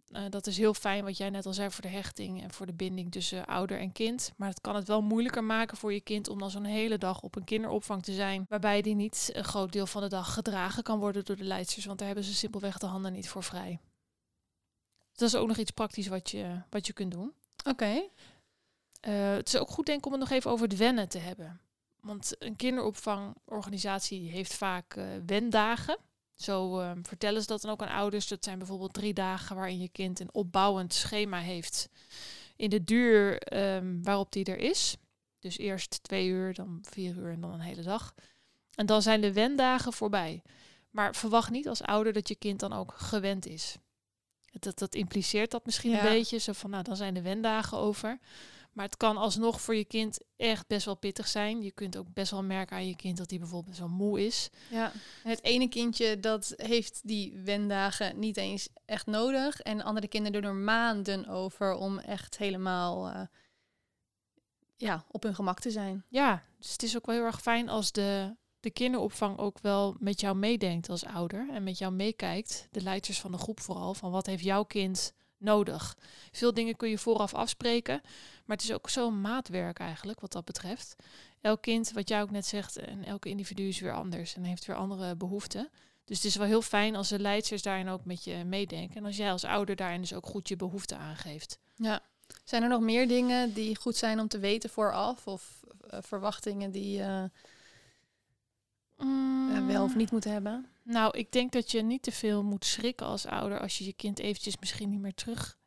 eh, 0.06 0.22
dat 0.28 0.46
is 0.46 0.56
heel 0.56 0.74
fijn, 0.74 1.04
wat 1.04 1.16
jij 1.16 1.30
net 1.30 1.46
al 1.46 1.52
zei, 1.52 1.70
voor 1.70 1.82
de 1.82 1.88
hechting 1.88 2.42
en 2.42 2.52
voor 2.52 2.66
de 2.66 2.72
binding 2.72 3.12
tussen 3.12 3.46
ouder 3.46 3.78
en 3.78 3.92
kind. 3.92 4.32
Maar 4.36 4.48
het 4.48 4.60
kan 4.60 4.74
het 4.74 4.88
wel 4.88 5.02
moeilijker 5.02 5.44
maken 5.44 5.76
voor 5.76 5.92
je 5.92 6.00
kind 6.00 6.28
om 6.28 6.38
dan 6.38 6.50
zo'n 6.50 6.64
hele 6.64 6.98
dag 6.98 7.20
op 7.22 7.36
een 7.36 7.44
kinderopvang 7.44 8.02
te 8.02 8.12
zijn. 8.12 8.46
Waarbij 8.48 8.82
die 8.82 8.94
niet 8.94 9.30
een 9.32 9.44
groot 9.44 9.72
deel 9.72 9.86
van 9.86 10.02
de 10.02 10.08
dag 10.08 10.32
gedragen 10.34 10.82
kan 10.82 10.98
worden 10.98 11.24
door 11.24 11.36
de 11.36 11.44
leidsters. 11.44 11.84
Want 11.84 11.98
daar 11.98 12.06
hebben 12.06 12.24
ze 12.24 12.34
simpelweg 12.34 12.78
de 12.78 12.86
handen 12.86 13.12
niet 13.12 13.28
voor 13.28 13.42
vrij. 13.42 13.80
Dat 15.12 15.28
is 15.28 15.34
ook 15.34 15.48
nog 15.48 15.56
iets 15.56 15.70
praktisch 15.70 16.06
wat 16.06 16.30
je, 16.30 16.62
wat 16.70 16.86
je 16.86 16.92
kunt 16.92 17.12
doen. 17.12 17.32
Oké. 17.68 18.08
Eh, 19.00 19.30
het 19.30 19.48
is 19.48 19.56
ook 19.56 19.68
goed 19.68 19.86
denk 19.86 19.98
ik 19.98 20.06
om 20.06 20.12
het 20.12 20.20
nog 20.20 20.30
even 20.30 20.50
over 20.50 20.68
het 20.68 20.76
wennen 20.76 21.08
te 21.08 21.18
hebben. 21.18 21.60
Want 22.00 22.34
een 22.38 22.56
kinderopvangorganisatie 22.56 24.30
heeft 24.30 24.54
vaak 24.54 24.94
eh 24.96 25.04
wendagen. 25.26 25.96
Zo 26.36 26.78
eh, 26.80 26.90
vertellen 27.02 27.40
ze 27.40 27.46
dat 27.46 27.60
dan 27.60 27.70
ook 27.70 27.82
aan 27.82 27.96
ouders. 27.96 28.28
Dat 28.28 28.44
zijn 28.44 28.58
bijvoorbeeld 28.58 28.92
drie 28.92 29.14
dagen 29.14 29.56
waarin 29.56 29.78
je 29.80 29.88
kind 29.88 30.20
een 30.20 30.34
opbouwend 30.34 30.94
schema 30.94 31.38
heeft. 31.38 31.88
In 32.56 32.70
de 32.70 32.84
duur 32.84 33.38
ehm, 33.38 34.02
waarop 34.02 34.32
die 34.32 34.44
er 34.44 34.58
is. 34.58 34.96
Dus 35.38 35.58
eerst 35.58 36.02
twee 36.02 36.26
uur, 36.28 36.54
dan 36.54 36.78
vier 36.90 37.16
uur 37.16 37.30
en 37.30 37.40
dan 37.40 37.52
een 37.52 37.60
hele 37.60 37.82
dag. 37.82 38.14
En 38.74 38.86
dan 38.86 39.02
zijn 39.02 39.20
de 39.20 39.32
wendagen 39.32 39.92
voorbij. 39.92 40.42
Maar 40.90 41.14
verwacht 41.14 41.50
niet 41.50 41.68
als 41.68 41.82
ouder 41.82 42.12
dat 42.12 42.28
je 42.28 42.34
kind 42.34 42.60
dan 42.60 42.72
ook 42.72 42.94
gewend 42.96 43.46
is. 43.46 43.76
Dat, 44.50 44.78
dat 44.78 44.94
impliceert 44.94 45.50
dat 45.50 45.66
misschien 45.66 45.90
Ja. 45.90 45.98
een 45.98 46.12
beetje. 46.12 46.38
Zo 46.38 46.52
van, 46.52 46.70
nou, 46.70 46.82
dan 46.82 46.96
zijn 46.96 47.14
de 47.14 47.22
wendagen 47.22 47.78
over. 47.78 48.18
Maar 48.76 48.84
het 48.84 48.96
kan 48.96 49.16
alsnog 49.16 49.60
voor 49.60 49.74
je 49.76 49.84
kind 49.84 50.18
echt 50.36 50.66
best 50.66 50.84
wel 50.84 50.96
pittig 50.96 51.28
zijn. 51.28 51.62
Je 51.62 51.70
kunt 51.70 51.96
ook 51.96 52.12
best 52.12 52.30
wel 52.30 52.42
merken 52.42 52.76
aan 52.76 52.86
je 52.86 52.96
kind 52.96 53.16
dat 53.16 53.30
hij 53.30 53.38
bijvoorbeeld 53.38 53.76
zo 53.76 53.88
moe 53.88 54.26
is. 54.26 54.50
Ja. 54.70 54.92
Het 55.22 55.42
ene 55.42 55.68
kindje 55.68 56.20
dat 56.20 56.52
heeft 56.56 57.00
die 57.04 57.40
wendagen 57.44 58.18
niet 58.18 58.36
eens 58.36 58.68
echt 58.84 59.06
nodig. 59.06 59.60
En 59.60 59.82
andere 59.82 60.08
kinderen 60.08 60.42
doen 60.42 60.50
er 60.50 60.56
maanden 60.56 61.28
over 61.28 61.74
om 61.74 61.98
echt 61.98 62.38
helemaal 62.38 63.08
eh, 63.08 63.20
ja, 64.76 65.04
op 65.10 65.22
hun 65.22 65.34
gemak 65.34 65.60
te 65.60 65.70
zijn. 65.70 66.04
Ja, 66.08 66.42
dus 66.58 66.72
het 66.72 66.82
is 66.82 66.96
ook 66.96 67.06
wel 67.06 67.14
heel 67.14 67.24
erg 67.24 67.40
fijn 67.40 67.68
als 67.68 67.92
de, 67.92 68.36
de 68.60 68.70
kinderopvang 68.70 69.38
ook 69.38 69.60
wel 69.60 69.96
met 69.98 70.20
jou 70.20 70.36
meedenkt 70.36 70.88
als 70.88 71.04
ouder. 71.04 71.48
En 71.50 71.62
met 71.62 71.78
jou 71.78 71.92
meekijkt, 71.92 72.68
de 72.70 72.82
leiders 72.82 73.20
van 73.20 73.32
de 73.32 73.38
groep 73.38 73.60
vooral, 73.60 73.94
van 73.94 74.10
wat 74.10 74.26
heeft 74.26 74.44
jouw 74.44 74.64
kind 74.64 75.12
nodig. 75.38 75.96
Veel 76.32 76.54
dingen 76.54 76.76
kun 76.76 76.88
je 76.88 76.98
vooraf 76.98 77.34
afspreken, 77.34 78.00
maar 78.44 78.56
het 78.56 78.64
is 78.64 78.72
ook 78.72 78.88
zo'n 78.88 79.20
maatwerk 79.20 79.78
eigenlijk 79.78 80.20
wat 80.20 80.32
dat 80.32 80.44
betreft. 80.44 80.96
Elk 81.40 81.62
kind, 81.62 81.92
wat 81.92 82.08
jij 82.08 82.22
ook 82.22 82.30
net 82.30 82.46
zegt, 82.46 82.76
en 82.76 83.04
elke 83.04 83.28
individu 83.28 83.68
is 83.68 83.80
weer 83.80 83.94
anders 83.94 84.36
en 84.36 84.44
heeft 84.44 84.66
weer 84.66 84.76
andere 84.76 85.16
behoeften. 85.16 85.70
Dus 86.04 86.16
het 86.16 86.26
is 86.26 86.36
wel 86.36 86.46
heel 86.46 86.62
fijn 86.62 86.96
als 86.96 87.08
de 87.08 87.18
leiders 87.18 87.62
daarin 87.62 87.88
ook 87.88 88.04
met 88.04 88.24
je 88.24 88.44
meedenken. 88.44 88.96
En 88.96 89.04
als 89.04 89.16
jij 89.16 89.30
als 89.30 89.44
ouder 89.44 89.76
daarin 89.76 90.00
dus 90.00 90.14
ook 90.14 90.26
goed 90.26 90.48
je 90.48 90.56
behoeften 90.56 90.98
aangeeft. 90.98 91.58
Ja. 91.74 92.02
Zijn 92.44 92.62
er 92.62 92.68
nog 92.68 92.80
meer 92.80 93.08
dingen 93.08 93.52
die 93.52 93.76
goed 93.76 93.96
zijn 93.96 94.20
om 94.20 94.28
te 94.28 94.38
weten 94.38 94.70
vooraf? 94.70 95.26
Of 95.26 95.64
eh, 95.88 95.98
verwachtingen 96.02 96.70
die 96.70 96.96
je 96.96 97.30
eh, 98.96 99.66
wel 99.66 99.84
of 99.84 99.94
niet 99.94 100.10
moet 100.10 100.24
hebben? 100.24 100.75
Nou, 100.88 101.18
ik 101.18 101.32
denk 101.32 101.52
dat 101.52 101.70
je 101.70 101.82
niet 101.82 102.02
te 102.02 102.12
veel 102.12 102.42
moet 102.42 102.64
schrikken 102.64 103.06
als 103.06 103.26
ouder 103.26 103.60
als 103.60 103.78
je 103.78 103.84
je 103.84 103.92
kind 103.92 104.18
eventjes 104.18 104.58
misschien 104.60 104.90
niet 104.90 105.00
meer 105.00 105.14
terug 105.14 105.58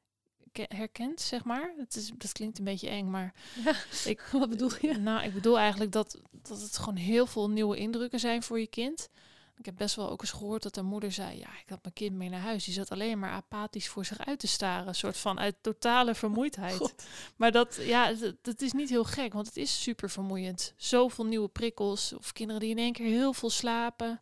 ke- 0.51 0.65
herkent, 0.75 1.21
zeg 1.21 1.43
maar. 1.43 1.73
Het 1.77 1.95
is, 1.95 2.11
dat 2.17 2.31
klinkt 2.31 2.57
een 2.57 2.63
beetje 2.65 2.89
eng, 2.89 3.09
maar 3.09 3.33
Ja. 3.65 3.73
ik, 4.11 4.29
Wat 4.31 4.49
bedoel 4.49 4.71
je? 4.81 4.93
nou, 4.97 5.23
ik 5.23 5.33
bedoel 5.33 5.59
eigenlijk 5.59 5.91
dat, 5.91 6.19
dat 6.31 6.61
het 6.61 6.77
gewoon 6.77 6.95
heel 6.95 7.25
veel 7.25 7.49
nieuwe 7.49 7.77
indrukken 7.77 8.19
zijn 8.19 8.43
voor 8.43 8.59
je 8.59 8.67
kind. 8.67 9.09
Ik 9.57 9.65
heb 9.65 9.75
best 9.77 9.95
wel 9.95 10.09
ook 10.09 10.21
eens 10.21 10.31
gehoord 10.31 10.63
dat 10.63 10.77
een 10.77 10.85
moeder 10.85 11.11
zei, 11.11 11.37
ja, 11.39 11.47
ik 11.63 11.69
had 11.69 11.79
mijn 11.81 11.93
kind 11.93 12.15
mee 12.15 12.29
naar 12.29 12.39
huis. 12.41 12.63
Die 12.65 12.73
zat 12.73 12.91
alleen 12.91 13.19
maar 13.19 13.29
apathisch 13.31 13.87
voor 13.87 14.05
zich 14.05 14.19
uit 14.25 14.39
te 14.39 14.47
staren. 14.47 14.87
Een 14.87 14.95
soort 14.95 15.17
van 15.17 15.39
uit 15.39 15.55
totale 15.61 16.15
vermoeidheid. 16.15 16.75
God. 16.75 16.93
Maar 17.35 17.51
dat, 17.51 17.77
ja, 17.81 18.13
dat, 18.13 18.35
dat 18.41 18.61
is 18.61 18.71
niet 18.71 18.89
heel 18.89 19.03
gek, 19.03 19.33
want 19.33 19.45
het 19.47 19.57
is 19.57 19.81
super 19.81 20.09
vermoeiend. 20.09 20.73
Zoveel 20.77 21.25
nieuwe 21.25 21.47
prikkels. 21.47 22.13
Of 22.13 22.33
kinderen 22.33 22.61
die 22.61 22.69
in 22.69 22.77
één 22.77 22.93
keer 22.93 23.05
heel 23.05 23.33
veel 23.33 23.49
slapen. 23.49 24.21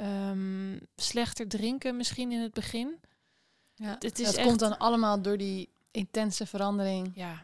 Ehm, 0.00 0.78
slechter 0.96 1.48
drinken 1.48 1.96
misschien 1.96 2.32
in 2.32 2.40
het 2.40 2.52
begin. 2.52 3.00
Ja. 3.74 3.96
Het 3.98 4.18
is 4.18 4.34
echt- 4.34 4.46
komt 4.46 4.58
dan 4.58 4.78
allemaal 4.78 5.22
door 5.22 5.36
die 5.36 5.68
intense 5.90 6.46
verandering. 6.46 7.12
Ja, 7.14 7.42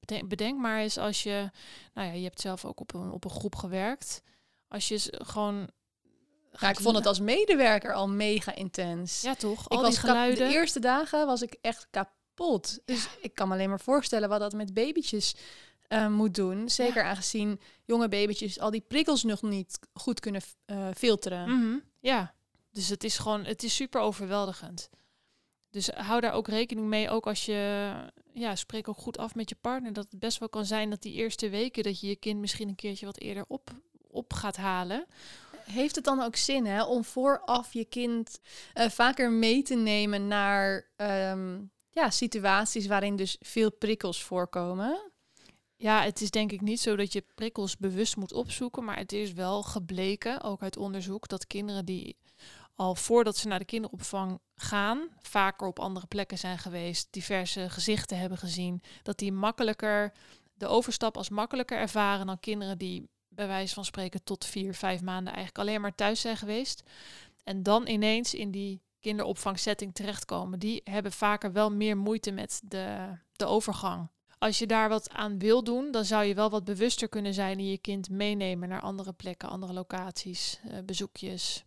bedenk, 0.00 0.28
bedenk 0.28 0.58
maar 0.58 0.78
eens 0.80 0.98
als 0.98 1.22
je, 1.22 1.50
nou 1.94 2.06
ja, 2.08 2.12
je 2.14 2.22
hebt 2.24 2.40
zelf 2.40 2.64
ook 2.64 2.80
op 2.80 2.94
een, 2.94 3.10
op 3.10 3.24
een 3.24 3.30
groep 3.30 3.56
gewerkt. 3.56 4.22
Als 4.68 4.88
je 4.88 5.12
gewoon. 5.24 5.68
Ja, 6.60 6.68
ik 6.70 6.80
vond 6.80 6.96
het 6.96 7.06
als 7.06 7.20
medewerker 7.20 7.92
al 7.94 8.08
mega 8.08 8.54
intens. 8.54 9.20
Ja, 9.22 9.34
toch? 9.34 9.64
ik 9.64 9.72
Al 9.72 9.80
was 9.80 9.90
die 9.90 9.98
kap- 10.00 10.08
geluiden. 10.08 10.48
de 10.48 10.54
eerste 10.54 10.80
dagen 10.80 11.26
was 11.26 11.42
ik 11.42 11.56
echt 11.60 11.86
kapot. 11.90 12.78
Dus 12.84 13.08
ik 13.20 13.34
kan 13.34 13.48
me 13.48 13.54
alleen 13.54 13.68
maar 13.68 13.80
voorstellen 13.80 14.28
wat 14.28 14.40
dat 14.40 14.52
met 14.52 14.74
babytjes 14.74 15.34
eh, 15.94 16.08
moet 16.08 16.34
doen. 16.34 16.68
Zeker 16.70 17.02
aangezien 17.02 17.60
jonge 17.84 18.08
babytjes 18.08 18.60
al 18.60 18.70
die 18.70 18.84
prikkels 18.88 19.22
nog 19.22 19.42
niet 19.42 19.78
goed 19.92 20.20
kunnen 20.20 20.42
eh, 20.64 20.88
filteren. 20.96 21.50
Mhm, 21.50 21.78
Ja, 22.00 22.34
dus 22.70 22.88
het 22.88 23.04
is 23.04 23.18
gewoon, 23.18 23.44
het 23.44 23.62
is 23.62 23.74
super 23.74 24.00
overweldigend. 24.00 24.90
Dus 25.70 25.88
hou 25.88 26.20
daar 26.20 26.32
ook 26.32 26.48
rekening 26.48 26.86
mee, 26.86 27.10
ook 27.10 27.26
als 27.26 27.44
je, 27.44 27.92
ja, 28.32 28.56
spreek 28.56 28.88
ook 28.88 28.98
goed 28.98 29.18
af 29.18 29.34
met 29.34 29.48
je 29.48 29.56
partner. 29.60 29.92
Dat 29.92 30.06
het 30.10 30.20
best 30.20 30.38
wel 30.38 30.48
kan 30.48 30.64
zijn 30.64 30.90
dat 30.90 31.02
die 31.02 31.12
eerste 31.14 31.48
weken 31.48 31.82
dat 31.82 32.00
je 32.00 32.06
je 32.06 32.16
kind 32.16 32.40
misschien 32.40 32.68
een 32.68 32.74
keertje 32.74 33.06
wat 33.06 33.18
eerder 33.18 33.44
op, 33.48 33.70
op 34.10 34.32
gaat 34.32 34.56
halen. 34.56 35.06
Heeft 35.64 35.94
het 35.94 36.04
dan 36.04 36.20
ook 36.22 36.36
zin 36.36 36.66
hè, 36.66 36.82
om 36.84 37.04
vooraf 37.04 37.72
je 37.72 37.84
kind 37.84 38.40
eh, 38.72 38.88
vaker 38.90 39.30
mee 39.30 39.62
te 39.62 39.74
nemen 39.74 40.28
naar 40.28 40.90
ehm, 40.96 41.60
ja, 41.90 42.10
situaties 42.10 42.86
waarin 42.86 43.16
dus 43.16 43.36
veel 43.40 43.72
prikkels 43.72 44.22
voorkomen? 44.22 45.12
Ja, 45.76 46.02
het 46.02 46.20
is 46.20 46.30
denk 46.30 46.52
ik 46.52 46.60
niet 46.60 46.80
zo 46.80 46.96
dat 46.96 47.12
je 47.12 47.24
prikkels 47.34 47.76
bewust 47.76 48.16
moet 48.16 48.32
opzoeken, 48.32 48.84
maar 48.84 48.96
het 48.96 49.12
is 49.12 49.32
wel 49.32 49.62
gebleken, 49.62 50.42
ook 50.42 50.62
uit 50.62 50.76
onderzoek, 50.76 51.28
dat 51.28 51.46
kinderen 51.46 51.84
die 51.84 52.16
al 52.74 52.94
voordat 52.94 53.36
ze 53.36 53.48
naar 53.48 53.58
de 53.58 53.64
kinderopvang 53.64 54.40
gaan, 54.54 55.08
vaker 55.20 55.66
op 55.66 55.78
andere 55.78 56.06
plekken 56.06 56.38
zijn 56.38 56.58
geweest, 56.58 57.08
diverse 57.10 57.70
gezichten 57.70 58.18
hebben 58.18 58.38
gezien, 58.38 58.82
dat 59.02 59.18
die 59.18 59.32
makkelijker 59.32 60.12
de 60.54 60.66
overstap 60.66 61.16
als 61.16 61.28
makkelijker 61.28 61.78
ervaren 61.78 62.26
dan 62.26 62.40
kinderen 62.40 62.78
die 62.78 63.08
bij 63.28 63.46
wijze 63.46 63.74
van 63.74 63.84
spreken 63.84 64.24
tot 64.24 64.44
vier, 64.44 64.74
vijf 64.74 65.02
maanden 65.02 65.32
eigenlijk 65.32 65.58
alleen 65.58 65.80
maar 65.80 65.94
thuis 65.94 66.20
zijn 66.20 66.36
geweest. 66.36 66.82
En 67.42 67.62
dan 67.62 67.86
ineens 67.86 68.34
in 68.34 68.50
die 68.50 68.82
kinderopvangsetting 69.00 69.94
terechtkomen. 69.94 70.58
Die 70.58 70.80
hebben 70.84 71.12
vaker 71.12 71.52
wel 71.52 71.70
meer 71.70 71.96
moeite 71.96 72.30
met 72.30 72.60
de, 72.64 73.08
de 73.32 73.46
overgang. 73.46 74.08
Als 74.38 74.58
je 74.58 74.66
daar 74.66 74.88
wat 74.88 75.10
aan 75.10 75.38
wil 75.38 75.64
doen, 75.64 75.90
dan 75.90 76.04
zou 76.04 76.24
je 76.24 76.34
wel 76.34 76.50
wat 76.50 76.64
bewuster 76.64 77.08
kunnen 77.08 77.34
zijn 77.34 77.58
in 77.58 77.70
je 77.70 77.78
kind 77.78 78.10
meenemen 78.10 78.68
naar 78.68 78.80
andere 78.80 79.12
plekken, 79.12 79.48
andere 79.48 79.72
locaties, 79.72 80.60
eh, 80.68 80.78
bezoekjes. 80.84 81.64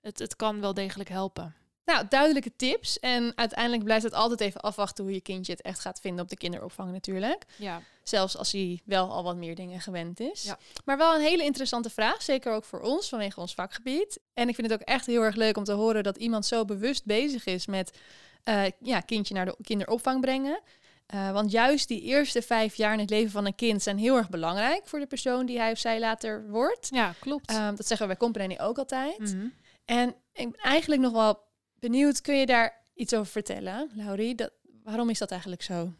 Het, 0.00 0.18
het 0.18 0.36
kan 0.36 0.60
wel 0.60 0.74
degelijk 0.74 1.08
helpen. 1.08 1.54
Nou, 1.84 2.06
duidelijke 2.08 2.56
tips. 2.56 2.98
En 2.98 3.32
uiteindelijk 3.36 3.84
blijft 3.84 4.04
het 4.04 4.14
altijd 4.14 4.40
even 4.40 4.60
afwachten 4.60 5.04
hoe 5.04 5.12
je 5.12 5.20
kindje 5.20 5.52
het 5.52 5.62
echt 5.62 5.80
gaat 5.80 6.00
vinden 6.00 6.22
op 6.22 6.30
de 6.30 6.36
kinderopvang 6.36 6.92
natuurlijk. 6.92 7.44
Ja, 7.56 7.82
Zelfs 8.04 8.36
als 8.36 8.52
hij 8.52 8.80
wel 8.84 9.12
al 9.12 9.22
wat 9.22 9.36
meer 9.36 9.54
dingen 9.54 9.80
gewend 9.80 10.20
is. 10.20 10.42
Ja. 10.42 10.58
Maar 10.84 10.96
wel 10.96 11.14
een 11.14 11.20
hele 11.20 11.42
interessante 11.42 11.90
vraag. 11.90 12.22
Zeker 12.22 12.52
ook 12.52 12.64
voor 12.64 12.80
ons 12.80 13.08
vanwege 13.08 13.40
ons 13.40 13.54
vakgebied. 13.54 14.20
En 14.34 14.48
ik 14.48 14.54
vind 14.54 14.70
het 14.70 14.80
ook 14.80 14.86
echt 14.86 15.06
heel 15.06 15.22
erg 15.22 15.34
leuk 15.34 15.56
om 15.56 15.64
te 15.64 15.72
horen 15.72 16.02
dat 16.02 16.16
iemand 16.16 16.46
zo 16.46 16.64
bewust 16.64 17.04
bezig 17.04 17.46
is 17.46 17.66
met 17.66 17.98
eh, 18.42 18.64
ja, 18.80 19.00
kindje 19.00 19.34
naar 19.34 19.44
de 19.44 19.56
kinderopvang 19.62 20.20
brengen. 20.20 20.60
Eh, 21.06 21.32
want 21.32 21.50
juist 21.50 21.88
die 21.88 22.00
eerste 22.00 22.42
vijf 22.42 22.74
jaar 22.74 22.92
in 22.92 22.98
het 22.98 23.10
leven 23.10 23.30
van 23.30 23.46
een 23.46 23.54
kind 23.54 23.82
zijn 23.82 23.98
heel 23.98 24.16
erg 24.16 24.28
belangrijk 24.28 24.86
voor 24.86 24.98
de 24.98 25.06
persoon 25.06 25.46
die 25.46 25.58
hij 25.58 25.70
of 25.70 25.78
zij 25.78 26.00
later 26.00 26.48
wordt. 26.48 26.88
ja 26.90 27.14
klopt. 27.20 27.50
Ehm, 27.50 27.74
dat 27.74 27.86
zeggen 27.86 28.06
we 28.08 28.12
bij 28.12 28.26
Company 28.26 28.56
ook 28.60 28.78
altijd. 28.78 29.18
Mhm. 29.18 29.46
En 29.84 30.08
ik 30.32 30.50
ben 30.50 30.60
eigenlijk 30.60 31.02
nog 31.02 31.12
wel 31.12 31.38
benieuwd, 31.78 32.20
kun 32.20 32.36
je 32.36 32.46
daar 32.46 32.82
iets 32.94 33.14
over 33.14 33.32
vertellen, 33.32 33.90
Laurie? 33.94 34.34
Dat, 34.34 34.50
waarom 34.82 35.10
is 35.10 35.18
dat 35.18 35.30
eigenlijk 35.30 35.62
zo? 35.62 35.92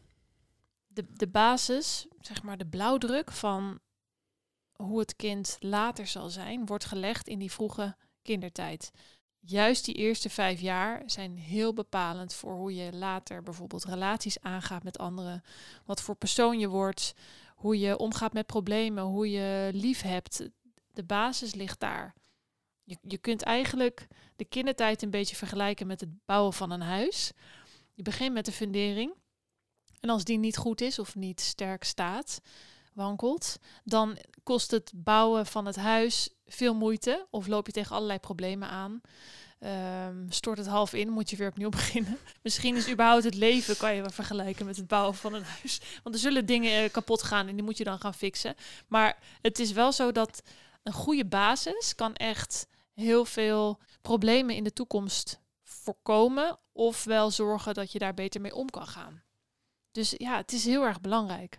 de, 0.94 1.04
de 1.12 1.28
basis, 1.28 2.06
zeg 2.20 2.42
maar 2.42 2.58
de 2.58 2.66
blauwdruk 2.66 3.30
van 3.30 3.80
hoe 4.72 4.98
het 4.98 5.16
kind 5.16 5.56
later 5.60 6.06
zal 6.06 6.30
zijn, 6.30 6.66
wordt 6.66 6.84
gelegd 6.84 7.28
in 7.28 7.38
die 7.38 7.52
vroege 7.52 7.96
kindertijd. 8.22 8.90
Juist 9.46 9.84
die 9.84 9.94
eerste 9.94 10.30
vijf 10.30 10.60
jaar 10.60 11.02
zijn 11.06 11.38
heel 11.38 11.72
bepalend 11.72 12.34
voor 12.34 12.54
hoe 12.54 12.74
je 12.74 12.92
later 12.92 13.42
bijvoorbeeld 13.42 13.84
relaties 13.84 14.40
aangaat 14.40 14.82
met 14.82 14.98
anderen, 14.98 15.42
wat 15.84 16.02
voor 16.02 16.14
persoon 16.14 16.58
je 16.58 16.68
wordt, 16.68 17.14
hoe 17.54 17.78
je 17.78 17.98
omgaat 17.98 18.32
met 18.32 18.46
problemen, 18.46 19.04
hoe 19.04 19.30
je 19.30 19.70
lief 19.72 20.02
hebt. 20.02 20.48
De 20.92 21.04
basis 21.04 21.54
ligt 21.54 21.80
daar. 21.80 22.14
Je, 22.82 22.98
je 23.02 23.18
kunt 23.18 23.42
eigenlijk 23.42 24.06
de 24.36 24.44
kindertijd 24.44 25.02
een 25.02 25.10
beetje 25.10 25.36
vergelijken 25.36 25.86
met 25.86 26.00
het 26.00 26.24
bouwen 26.24 26.52
van 26.52 26.70
een 26.70 26.82
huis. 26.82 27.32
Je 27.94 28.02
begint 28.02 28.32
met 28.32 28.44
de 28.44 28.52
fundering. 28.52 29.14
En 30.00 30.10
als 30.10 30.24
die 30.24 30.38
niet 30.38 30.56
goed 30.56 30.80
is 30.80 30.98
of 30.98 31.14
niet 31.14 31.40
sterk 31.40 31.84
staat, 31.84 32.40
wankelt, 32.94 33.58
dan 33.84 34.18
kost 34.42 34.70
het 34.70 34.92
bouwen 34.94 35.46
van 35.46 35.66
het 35.66 35.76
huis 35.76 36.28
veel 36.46 36.74
moeite 36.74 37.26
of 37.30 37.46
loop 37.46 37.66
je 37.66 37.72
tegen 37.72 37.96
allerlei 37.96 38.18
problemen 38.18 38.68
aan. 38.68 39.00
Ehm, 39.58 40.28
stort 40.28 40.58
het 40.58 40.66
half 40.66 40.92
in, 40.92 41.08
moet 41.08 41.30
je 41.30 41.36
weer 41.36 41.48
opnieuw 41.48 41.68
beginnen. 41.80 42.18
Misschien 42.42 42.76
is 42.76 42.90
überhaupt 42.90 43.24
het 43.24 43.34
leven, 43.34 43.76
kan 43.76 43.94
je 43.94 44.00
wel 44.00 44.10
vergelijken 44.10 44.66
met 44.66 44.76
het 44.76 44.86
bouwen 44.86 45.14
van 45.14 45.34
een 45.34 45.44
huis. 45.44 45.80
Want 46.02 46.14
er 46.14 46.20
zullen 46.20 46.46
dingen 46.46 46.82
eh, 46.82 46.90
kapot 46.90 47.22
gaan 47.22 47.48
en 47.48 47.54
die 47.54 47.64
moet 47.64 47.78
je 47.78 47.84
dan 47.84 47.98
gaan 47.98 48.14
fixen. 48.14 48.54
Maar 48.88 49.18
het 49.42 49.58
is 49.58 49.72
wel 49.72 49.92
zo 49.92 50.12
dat 50.12 50.42
een 50.82 50.92
goede 50.92 51.24
basis 51.26 51.94
kan 51.94 52.14
echt 52.14 52.66
heel 52.94 53.24
veel 53.24 53.78
problemen 54.02 54.54
in 54.54 54.64
de 54.64 54.72
toekomst 54.72 55.40
voorkomen. 55.62 56.58
Ofwel 56.72 57.30
zorgen 57.30 57.74
dat 57.74 57.92
je 57.92 57.98
daar 57.98 58.14
beter 58.14 58.40
mee 58.40 58.54
om 58.54 58.70
kan 58.70 58.86
gaan. 58.86 59.22
Dus 59.92 60.14
ja, 60.16 60.36
het 60.36 60.52
is 60.52 60.64
heel 60.64 60.82
erg 60.82 61.00
belangrijk. 61.00 61.58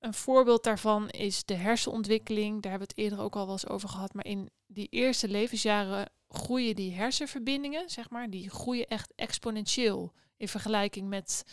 Een 0.00 0.14
voorbeeld 0.14 0.64
daarvan 0.64 1.08
is 1.08 1.44
de 1.44 1.54
hersenontwikkeling. 1.54 2.62
Daar 2.62 2.70
hebben 2.70 2.88
we 2.88 2.94
het 2.94 3.04
eerder 3.04 3.24
ook 3.24 3.36
al 3.36 3.44
wel 3.44 3.52
eens 3.52 3.68
over 3.68 3.88
gehad. 3.88 4.14
Maar 4.14 4.26
in 4.26 4.50
die 4.66 4.88
eerste 4.90 5.28
levensjaren 5.28 6.10
groeien 6.28 6.76
die 6.76 6.94
hersenverbindingen, 6.94 7.90
zeg 7.90 8.10
maar, 8.10 8.30
die 8.30 8.50
groeien 8.50 8.86
echt 8.86 9.12
exponentieel 9.16 10.12
in 10.36 10.48
vergelijking 10.48 11.08
met 11.08 11.44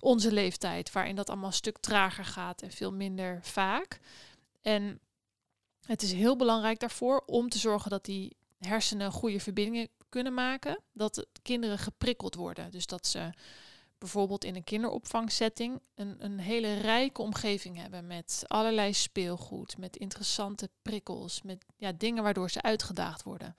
onze 0.00 0.32
leeftijd, 0.32 0.92
waarin 0.92 1.16
dat 1.16 1.28
allemaal 1.28 1.46
een 1.46 1.52
stuk 1.52 1.78
trager 1.78 2.24
gaat 2.24 2.62
en 2.62 2.70
veel 2.70 2.92
minder 2.92 3.38
vaak. 3.42 4.00
En 4.62 5.00
het 5.86 6.02
is 6.02 6.12
heel 6.12 6.36
belangrijk 6.36 6.78
daarvoor 6.78 7.22
om 7.26 7.48
te 7.48 7.58
zorgen 7.58 7.90
dat 7.90 8.04
die 8.04 8.36
hersenen 8.58 9.12
goede 9.12 9.40
verbindingen 9.40 9.88
kunnen 10.08 10.34
maken, 10.34 10.82
dat 10.92 11.14
de 11.14 11.26
kinderen 11.42 11.78
geprikkeld 11.78 12.34
worden. 12.34 12.70
Dus 12.70 12.86
dat 12.86 13.06
ze 13.06 13.30
bijvoorbeeld 13.98 14.44
in 14.44 14.56
een 14.56 14.64
kinderopvangsetting 14.64 15.80
een, 15.94 16.16
een 16.18 16.38
hele 16.38 16.74
rijke 16.74 17.22
omgeving 17.22 17.76
hebben 17.76 18.06
met 18.06 18.44
allerlei 18.46 18.92
speelgoed, 18.92 19.78
met 19.78 19.96
interessante 19.96 20.70
prikkels, 20.82 21.42
met 21.42 21.64
ja, 21.76 21.92
dingen 21.92 22.22
waardoor 22.22 22.50
ze 22.50 22.62
uitgedaagd 22.62 23.22
worden. 23.22 23.56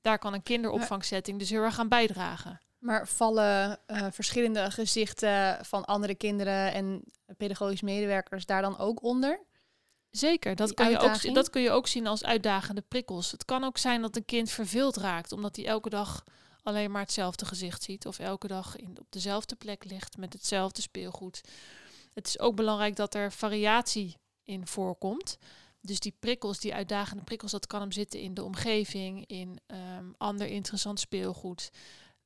Daar 0.00 0.18
kan 0.18 0.34
een 0.34 0.42
kinderopvangsetting 0.42 1.38
dus 1.38 1.50
heel 1.50 1.62
erg 1.62 1.78
aan 1.78 1.88
bijdragen. 1.88 2.60
Maar 2.78 3.08
vallen 3.08 3.78
eh, 3.86 4.06
verschillende 4.10 4.70
gezichten 4.70 5.64
van 5.64 5.84
andere 5.84 6.14
kinderen 6.14 6.72
en 6.72 7.02
pedagogisch 7.36 7.82
medewerkers 7.82 8.46
daar 8.46 8.62
dan 8.62 8.78
ook 8.78 9.02
onder? 9.02 9.46
Zeker, 10.10 10.56
dat 10.56 10.74
kun, 10.74 10.90
je 10.90 10.98
ook, 10.98 11.34
dat 11.34 11.50
kun 11.50 11.62
je 11.62 11.70
ook 11.70 11.86
zien 11.86 12.06
als 12.06 12.24
uitdagende 12.24 12.80
prikkels. 12.88 13.30
Het 13.30 13.44
kan 13.44 13.64
ook 13.64 13.78
zijn 13.78 14.02
dat 14.02 14.16
een 14.16 14.24
kind 14.24 14.50
verveeld 14.50 14.96
raakt, 14.96 15.32
omdat 15.32 15.56
hij 15.56 15.66
elke 15.66 15.88
dag 15.88 16.24
alleen 16.68 16.90
maar 16.90 17.02
hetzelfde 17.02 17.44
gezicht 17.44 17.82
ziet. 17.82 18.06
Of 18.06 18.18
elke 18.18 18.46
dag 18.46 18.76
in, 18.76 18.96
op 19.00 19.06
dezelfde 19.10 19.56
plek 19.56 19.84
ligt 19.84 20.16
met 20.16 20.32
hetzelfde 20.32 20.82
speelgoed. 20.82 21.40
Het 22.14 22.26
is 22.26 22.38
ook 22.38 22.56
belangrijk 22.56 22.96
dat 22.96 23.14
er 23.14 23.32
variatie 23.32 24.16
in 24.44 24.66
voorkomt. 24.66 25.38
Dus 25.80 26.00
die 26.00 26.16
prikkels, 26.20 26.58
die 26.58 26.74
uitdagende 26.74 27.22
prikkels, 27.22 27.50
dat 27.50 27.66
kan 27.66 27.80
hem 27.80 27.92
zitten 27.92 28.20
in 28.20 28.34
de 28.34 28.44
omgeving, 28.44 29.26
in 29.26 29.60
ehm, 29.66 30.04
ander 30.16 30.46
interessant 30.46 31.00
speelgoed. 31.00 31.70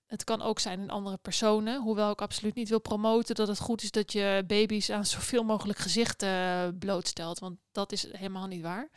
Het 0.06 0.24
kan 0.24 0.42
ook 0.42 0.58
zijn 0.58 0.80
in 0.80 0.90
andere 0.90 1.16
personen, 1.16 1.82
hoewel 1.82 2.10
ik 2.10 2.20
absoluut 2.20 2.54
niet 2.54 2.68
wil 2.68 2.80
promoten 2.80 3.34
dat 3.34 3.48
het 3.48 3.58
goed 3.58 3.82
is 3.82 3.90
dat 3.90 4.12
je 4.12 4.44
baby's 4.46 4.90
aan 4.90 5.06
zoveel 5.06 5.42
mogelijk 5.42 5.78
gezichten 5.78 6.28
eh, 6.28 6.68
blootstelt, 6.78 7.38
want 7.38 7.58
dat 7.72 7.92
is 7.92 8.12
helemaal 8.12 8.46
niet 8.46 8.62
waar. 8.62 8.90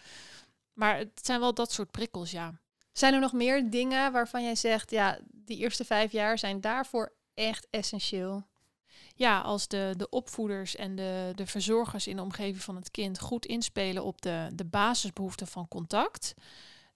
Maar 0.73 0.97
het 0.97 1.25
zijn 1.25 1.39
wel 1.39 1.53
dat 1.53 1.71
soort 1.71 1.91
prikkels, 1.91 2.31
ja. 2.31 2.59
Zijn 2.97 3.13
er 3.13 3.19
nog 3.19 3.33
meer 3.33 3.69
dingen 3.69 4.11
waarvan 4.11 4.43
jij 4.43 4.55
zegt, 4.55 4.91
ja, 4.91 5.19
die 5.31 5.57
eerste 5.57 5.85
vijf 5.85 6.11
jaar 6.11 6.37
zijn 6.37 6.61
daarvoor 6.61 7.13
echt 7.33 7.67
essentieel? 7.69 8.47
Ja, 9.15 9.39
als 9.39 9.67
de, 9.67 9.93
de 9.97 10.09
opvoeders 10.09 10.75
en 10.75 10.95
de, 10.95 11.31
de 11.35 11.47
verzorgers 11.47 12.07
in 12.07 12.15
de 12.15 12.21
omgeving 12.21 12.61
van 12.61 12.75
het 12.75 12.91
kind 12.91 13.19
goed 13.19 13.45
inspelen 13.45 14.03
op 14.03 14.21
de, 14.21 14.49
de 14.53 14.65
basisbehoeften 14.65 15.47
van 15.47 15.67
contact. 15.67 16.33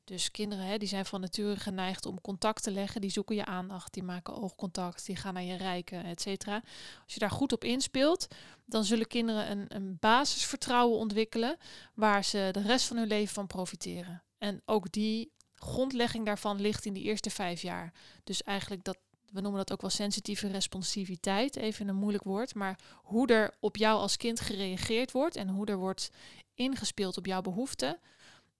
Dus 0.03 0.32
kinderen 0.32 0.65
hè, 0.65 0.77
die 0.77 0.88
zijn 0.88 1.06
van 1.06 1.22
nature 1.22 1.56
geneigd 1.56 2.06
om 2.06 2.22
contact 2.22 2.63
te 2.63 2.72
leggen. 2.72 3.01
Die 3.01 3.10
zoeken 3.10 3.36
je 3.36 3.46
aandacht, 3.46 3.94
die 3.94 4.03
maken 4.03 4.36
oogcontact, 4.36 5.06
die 5.06 5.15
gaan 5.15 5.34
naar 5.34 5.44
je 5.44 5.58
reiken, 5.58 6.03
et 6.03 6.22
cetera. 6.22 6.62
Als 7.03 7.13
je 7.13 7.20
daar 7.20 7.32
goed 7.32 7.53
op 7.53 7.63
inspeelt, 7.63 8.27
dan 8.65 8.84
zullen 8.84 9.08
kinderen 9.08 9.51
een, 9.51 9.65
een 9.68 9.98
basisvertrouwen 10.00 10.98
ontwikkelen 10.98 11.58
waar 11.94 12.24
ze 12.24 12.50
de 12.51 12.62
rest 12.62 12.88
van 12.88 12.98
hun 12.98 13.08
leven 13.08 13.34
van 13.34 13.48
profiteren. 13.48 14.24
En 14.38 14.62
ook 14.65 14.91
die 14.91 15.32
grondlegging 15.60 16.25
daarvan 16.25 16.62
ligt 16.62 16.86
in 16.86 16.94
die 16.94 17.04
eerste 17.04 17.30
vijf 17.30 17.62
jaar. 17.62 17.94
Dus 18.24 18.44
eigenlijk 18.44 18.84
dat 18.84 18.98
we 19.32 19.42
noemen 19.42 19.60
dat 19.60 19.72
ook 19.72 19.82
wel 19.82 19.89
sensitieve 19.89 20.48
responsiviteit, 20.48 21.56
even 21.56 21.88
een 21.88 21.96
moeilijk 21.96 22.24
woord, 22.24 22.56
maar 22.56 22.80
hoe 22.96 23.28
er 23.28 23.54
op 23.60 23.75
jou 23.75 24.00
als 24.00 24.18
kind 24.18 24.39
gereageerd 24.39 25.12
wordt 25.12 25.36
en 25.36 25.48
hoe 25.48 25.66
er 25.66 25.78
wordt 25.78 26.10
ingespeeld 26.54 27.18
op 27.18 27.25
jouw 27.25 27.42
behoeften, 27.42 28.00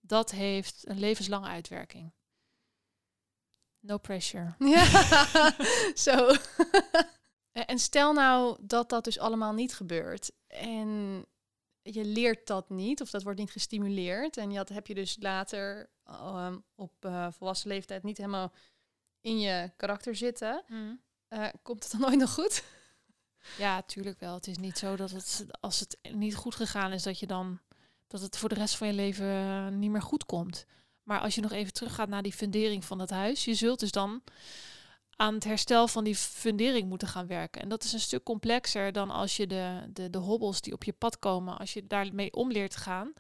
dat 0.02 0.32
heeft 0.32 0.82
een 0.88 1.00
levenslange 1.00 1.48
uitwerking. 1.48 2.12
No 3.80 3.98
pressure. 3.98 4.56
Ja, 4.76 4.86
zo. 6.08 6.36
en 7.52 7.80
stel 7.80 8.14
nou 8.14 8.58
dat 8.62 8.90
dat 8.90 9.04
dus 9.04 9.20
allemaal 9.20 9.54
niet 9.54 9.74
gebeurt 9.74 10.32
en 10.48 11.26
je 11.82 12.06
leert 12.06 12.48
dat 12.48 12.70
niet 12.70 13.02
of 13.02 13.10
dat 13.10 13.24
wordt 13.24 13.40
niet 13.40 13.52
gestimuleerd 13.52 14.38
en 14.38 14.54
dat 14.54 14.70
heb 14.70 14.88
je 14.88 14.94
dus 14.94 15.18
later 15.20 15.90
ehm, 16.04 16.58
op 16.76 16.94
uh, 17.06 17.28
volwassen 17.32 17.70
leeftijd 17.70 18.04
niet 18.04 18.18
helemaal 18.18 18.54
in 19.22 19.40
je 19.40 19.72
karakter 19.78 20.16
zitten. 20.16 20.64
Mm. 20.68 21.02
Uh, 21.30 21.48
komt 21.62 21.84
het 21.84 21.92
dan 21.92 22.02
nooit 22.02 22.20
nog 22.20 22.34
goed? 22.34 22.64
Ja, 23.58 23.82
tuurlijk 23.82 24.20
wel. 24.20 24.34
Het 24.34 24.48
is 24.48 24.58
niet 24.58 24.78
zo 24.78 24.96
dat 24.96 25.12
het, 25.12 25.46
als 25.60 25.80
het 25.80 25.98
niet 26.12 26.36
goed 26.36 26.56
gegaan 26.56 26.92
is, 26.92 27.04
dat 27.04 27.20
je 27.20 27.28
dan 27.28 27.60
dat 28.08 28.22
het 28.22 28.38
voor 28.38 28.50
de 28.50 28.56
rest 28.56 28.76
van 28.76 28.88
je 28.88 28.94
leven 28.94 29.80
niet 29.80 29.92
meer 29.92 30.02
goed 30.02 30.26
komt. 30.26 30.66
Maar 31.04 31.20
als 31.20 31.36
je 31.36 31.42
nog 31.42 31.52
even 31.52 31.74
teruggaat 31.74 32.10
naar 32.10 32.22
die 32.22 32.34
fundering 32.34 32.86
van 32.86 33.00
het 33.00 33.10
huis, 33.10 33.46
je 33.46 33.54
zult 33.54 33.80
dus 33.80 33.92
dan 33.92 34.24
aan 35.20 35.34
het 35.34 35.44
herstel 35.44 35.88
van 35.88 36.04
die 36.04 36.16
fundering 36.16 36.90
moeten 36.90 37.08
gaan 37.08 37.28
werken. 37.28 37.62
En 37.62 37.70
dat 37.70 37.84
is 37.84 37.94
een 37.94 38.00
stuk 38.00 38.24
complexer 38.24 38.92
dan 38.92 39.10
als 39.10 39.38
je 39.38 39.48
de, 39.48 39.90
de, 39.94 40.10
de 40.10 40.18
hobbels 40.18 40.62
die 40.62 40.74
op 40.74 40.84
je 40.84 40.94
pad 40.94 41.20
komen, 41.20 41.58
als 41.58 41.74
je 41.74 41.88
daarmee 41.88 42.34
om 42.34 42.52
leert 42.52 42.76
gaan. 42.76 43.14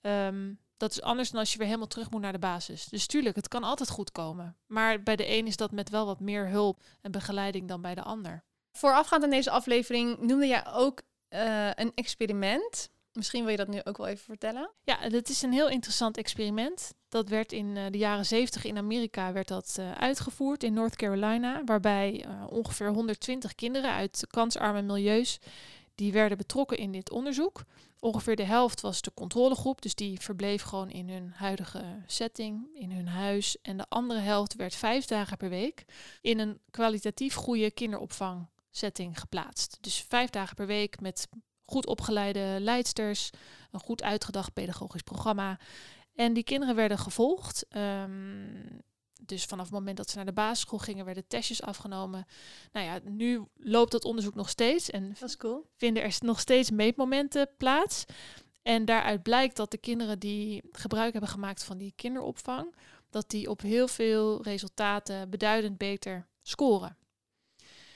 Um, 0.00 0.58
dat 0.76 0.90
is 0.90 1.02
anders 1.02 1.30
dan 1.30 1.40
als 1.40 1.52
je 1.52 1.58
weer 1.58 1.66
helemaal 1.66 1.86
terug 1.86 2.10
moet 2.10 2.20
naar 2.20 2.32
de 2.32 2.38
basis. 2.38 2.84
Dus 2.84 3.06
tuurlijk, 3.06 3.36
het 3.36 3.48
kan 3.48 3.64
altijd 3.64 3.88
goed 3.88 4.12
komen. 4.12 4.56
Maar 4.66 5.02
bij 5.02 5.16
de 5.16 5.28
een 5.28 5.46
is 5.46 5.56
dat 5.56 5.70
met 5.70 5.90
wel 5.90 6.06
wat 6.06 6.20
meer 6.20 6.48
hulp 6.48 6.82
en 7.00 7.10
begeleiding 7.10 7.68
dan 7.68 7.80
bij 7.80 7.94
de 7.94 8.02
ander. 8.02 8.44
Voorafgaand 8.72 9.22
aan 9.22 9.30
deze 9.30 9.50
aflevering 9.50 10.18
noemde 10.18 10.46
jij 10.46 10.66
ook 10.66 11.02
uh, 11.30 11.70
een 11.74 11.92
experiment. 11.94 12.90
Misschien 13.12 13.42
wil 13.42 13.50
je 13.50 13.56
dat 13.56 13.68
nu 13.68 13.80
ook 13.84 13.96
wel 13.96 14.06
even 14.06 14.24
vertellen. 14.24 14.70
Ja, 14.82 14.98
het 15.00 15.28
is 15.28 15.42
een 15.42 15.52
heel 15.52 15.68
interessant 15.68 16.16
experiment. 16.16 16.94
Dat 17.08 17.28
werd 17.28 17.52
in 17.52 17.76
uh, 17.76 17.84
de 17.90 17.98
jaren 17.98 18.26
70 18.26 18.64
in 18.64 18.76
Amerika 18.76 19.32
werd 19.32 19.48
dat, 19.48 19.76
uh, 19.80 19.92
uitgevoerd 19.92 20.62
in 20.62 20.72
North 20.72 20.96
Carolina, 20.96 21.64
waarbij 21.64 22.26
ongeveer 22.48 22.88
120 22.88 23.54
kinderen 23.54 23.90
uit 23.90 24.24
kansarme 24.30 24.82
milieus 24.82 25.38
die 26.00 26.12
werden 26.12 26.38
betrokken 26.38 26.78
in 26.78 26.92
dit 26.92 27.10
onderzoek. 27.10 27.64
Ongeveer 27.98 28.36
de 28.36 28.44
helft 28.44 28.80
was 28.80 29.02
de 29.02 29.14
controlegroep, 29.14 29.82
dus 29.82 29.94
die 29.94 30.20
verbleef 30.20 30.62
gewoon 30.62 30.90
in 30.90 31.10
hun 31.10 31.32
huidige 31.34 32.02
setting, 32.06 32.68
in 32.74 32.92
hun 32.92 33.08
huis. 33.08 33.56
En 33.62 33.76
de 33.76 33.86
andere 33.88 34.20
helft 34.20 34.54
werd 34.54 34.74
vijf 34.74 35.04
dagen 35.04 35.36
per 35.36 35.48
week 35.48 35.84
in 36.20 36.38
een 36.38 36.60
kwalitatief 36.70 37.34
goede 37.34 37.70
kinderopvangsetting 37.70 39.20
geplaatst. 39.20 39.78
Dus 39.80 40.04
vijf 40.08 40.30
dagen 40.30 40.56
per 40.56 40.66
week 40.66 41.00
met 41.00 41.28
goed 41.70 41.86
opgeleide 41.86 42.56
leidsters, 42.60 43.30
een 43.70 43.80
goed 43.80 44.02
uitgedacht 44.02 44.52
pedagogisch 44.52 45.02
programma. 45.02 45.58
En 46.14 46.32
die 46.32 46.44
kinderen 46.44 46.74
werden 46.74 46.98
gevolgd. 46.98 47.66
Um, 47.76 48.82
dus 49.26 49.44
vanaf 49.44 49.64
het 49.64 49.74
moment 49.74 49.96
dat 49.96 50.10
ze 50.10 50.16
naar 50.16 50.26
de 50.26 50.32
basisschool 50.32 50.78
gingen, 50.78 51.04
werden 51.04 51.26
testjes 51.26 51.62
afgenomen. 51.62 52.26
Nou 52.72 52.86
ja, 52.86 53.00
nu 53.04 53.44
loopt 53.56 53.92
dat 53.92 54.04
onderzoek 54.04 54.34
nog 54.34 54.48
steeds. 54.48 54.90
En 54.90 55.08
dat 55.08 55.28
is 55.28 55.36
cool. 55.36 55.66
vinden 55.76 56.02
er 56.02 56.16
nog 56.20 56.40
steeds 56.40 56.70
meetmomenten 56.70 57.50
plaats. 57.56 58.04
En 58.62 58.84
daaruit 58.84 59.22
blijkt 59.22 59.56
dat 59.56 59.70
de 59.70 59.78
kinderen 59.78 60.18
die 60.18 60.62
gebruik 60.72 61.12
hebben 61.12 61.30
gemaakt 61.30 61.64
van 61.64 61.78
die 61.78 61.92
kinderopvang, 61.96 62.74
dat 63.10 63.30
die 63.30 63.50
op 63.50 63.60
heel 63.60 63.88
veel 63.88 64.42
resultaten 64.42 65.30
beduidend 65.30 65.78
beter 65.78 66.26
scoren. 66.42 66.96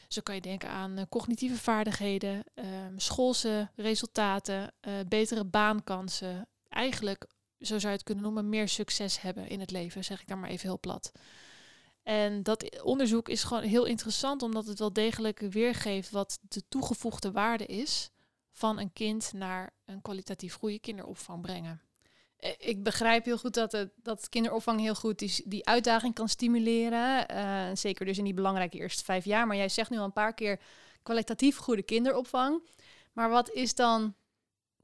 Zo 0.08 0.20
kan 0.23 0.34
je 0.34 0.40
denken 0.40 0.68
aan 0.68 0.99
uh, 0.99 1.04
cognitieve 1.08 1.56
vaardigheden, 1.56 2.44
uh, 2.54 2.64
schoolse 2.96 3.70
resultaten, 3.76 4.73
uh, 4.88 4.94
betere 5.08 5.44
baankansen. 5.44 6.48
Eigenlijk 6.68 7.26
zo 7.61 7.79
zou 7.79 7.92
je 7.92 7.98
het 7.98 8.02
kunnen 8.02 8.24
noemen, 8.24 8.48
meer 8.48 8.68
succes 8.68 9.20
hebben 9.20 9.48
in 9.48 9.61
het 9.61 9.70
leven, 9.70 10.05
zeg 10.05 10.20
ik 10.20 10.29
daar 10.29 10.38
maar 10.38 10.50
even 10.50 10.68
heel 10.68 10.81
plat. 10.81 11.12
En 12.02 12.42
dat 12.42 12.83
onderzoek 12.83 13.29
is 13.29 13.44
gewoon 13.44 13.62
heel 13.62 13.85
interessant, 13.85 14.42
omdat 14.42 14.66
het 14.66 14.79
wel 14.79 14.92
degelijk 14.92 15.38
weergeeft 15.38 16.11
wat 16.11 16.38
de 16.48 16.62
toegevoegde 16.68 17.33
waarde 17.33 17.66
is 17.66 18.11
van 18.50 18.79
een 18.79 18.92
kind 18.92 19.33
naar 19.33 19.70
een 19.85 20.02
kwalitatief 20.02 20.55
goede 20.55 20.79
kinderopvang 20.79 21.42
brengen. 21.42 21.81
Eh, 22.37 22.51
ik 22.59 22.83
begrijp 22.83 23.25
heel 23.25 23.38
goed 23.38 23.55
dat, 23.55 23.73
het, 23.73 23.90
dat 23.97 24.29
kinderopvang 24.29 24.81
heel 24.81 24.94
goed 24.94 25.18
die, 25.18 25.42
die 25.44 25.66
uitdaging 25.66 26.14
kan 26.14 26.29
stimuleren. 26.29 27.33
Uh, 27.33 27.66
zeker 27.75 28.07
dus 28.07 28.18
in 28.18 28.25
die 28.25 28.35
belangrijke 28.35 28.79
eerste 28.79 29.05
vijf 29.05 29.25
jaar. 29.25 29.47
Maar 29.47 29.57
jij 29.57 29.68
zegt 29.68 29.90
nu 29.90 29.99
al 29.99 30.05
een 30.05 30.12
paar 30.12 30.35
keer 30.35 30.61
kwalitatief 31.03 31.57
goede 31.57 31.83
kinderopvang. 31.83 32.62
Maar 33.12 33.31
wat 33.31 33.51
is 33.51 33.75
dan 33.75 34.14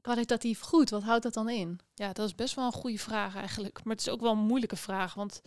kwalitatief 0.01 0.59
goed? 0.59 0.89
Wat 0.89 1.03
houdt 1.03 1.23
dat 1.23 1.33
dan 1.33 1.49
in? 1.49 1.79
Ja, 1.93 2.13
dat 2.13 2.25
is 2.25 2.35
best 2.35 2.55
wel 2.55 2.65
een 2.65 2.71
goede 2.71 2.97
vraag 2.97 3.35
eigenlijk. 3.35 3.83
Maar 3.83 3.95
het 3.95 4.07
is 4.07 4.13
ook 4.13 4.21
wel 4.21 4.31
een 4.31 4.37
moeilijke 4.37 4.75
vraag. 4.75 5.13
Want 5.13 5.41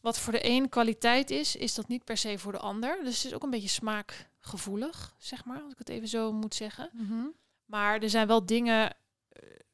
wat 0.00 0.18
voor 0.18 0.32
de 0.32 0.48
een 0.48 0.68
kwaliteit 0.68 1.30
is, 1.30 1.56
is 1.56 1.74
dat 1.74 1.88
niet 1.88 2.04
per 2.04 2.16
se 2.16 2.38
voor 2.38 2.52
de 2.52 2.58
ander. 2.58 2.98
Dus 3.04 3.16
het 3.16 3.24
is 3.24 3.34
ook 3.34 3.42
een 3.42 3.50
beetje 3.50 3.68
smaakgevoelig, 3.68 5.14
zeg 5.18 5.44
maar, 5.44 5.62
als 5.62 5.72
ik 5.72 5.78
het 5.78 5.88
even 5.88 6.08
zo 6.08 6.32
moet 6.32 6.54
zeggen. 6.54 6.90
Mhm. 6.92 7.26
Maar 7.64 8.00
er 8.00 8.10
zijn 8.10 8.26
wel 8.26 8.46
dingen 8.46 8.90
eh, 8.90 8.96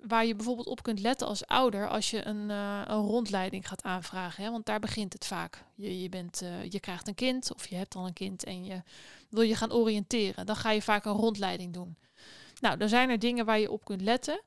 waar 0.07 0.27
je 0.27 0.35
bijvoorbeeld 0.35 0.67
op 0.67 0.83
kunt 0.83 1.01
letten 1.01 1.27
als 1.27 1.47
ouder 1.47 1.89
als 1.89 2.11
je 2.11 2.27
een, 2.27 2.49
uh, 2.49 2.83
een 2.87 3.01
rondleiding 3.01 3.69
gaat 3.69 3.83
aanvragen. 3.83 4.45
Hè? 4.45 4.51
Want 4.51 4.67
daar 4.67 4.81
begint 4.81 5.13
het 5.13 5.27
vaak. 5.27 5.65
Je, 5.75 6.03
je, 6.03 6.09
bent, 6.09 6.43
uh, 6.43 6.71
je 6.71 6.81
krijgt 6.81 7.09
een 7.09 7.15
kind 7.15 7.55
of 7.55 7.67
je 7.67 7.75
hebt 7.75 7.95
al 7.95 8.07
een 8.07 8.13
kind 8.13 8.45
en 8.45 8.65
je 8.65 8.83
wil 9.29 9.43
je 9.43 9.57
gaan 9.57 9.73
oriënteren. 9.73 10.47
Dan 10.47 10.57
ga 10.57 10.71
je 10.71 10.83
vaak 10.83 11.05
een 11.05 11.13
rondleiding 11.13 11.73
doen. 11.73 11.97
Nou, 12.61 12.77
dan 12.77 12.89
zijn 12.89 13.11
er 13.11 13.19
dingen 13.19 13.45
waar 13.45 13.59
je 13.59 13.71
op 13.71 13.85
kunt 13.85 14.01
letten. 14.01 14.43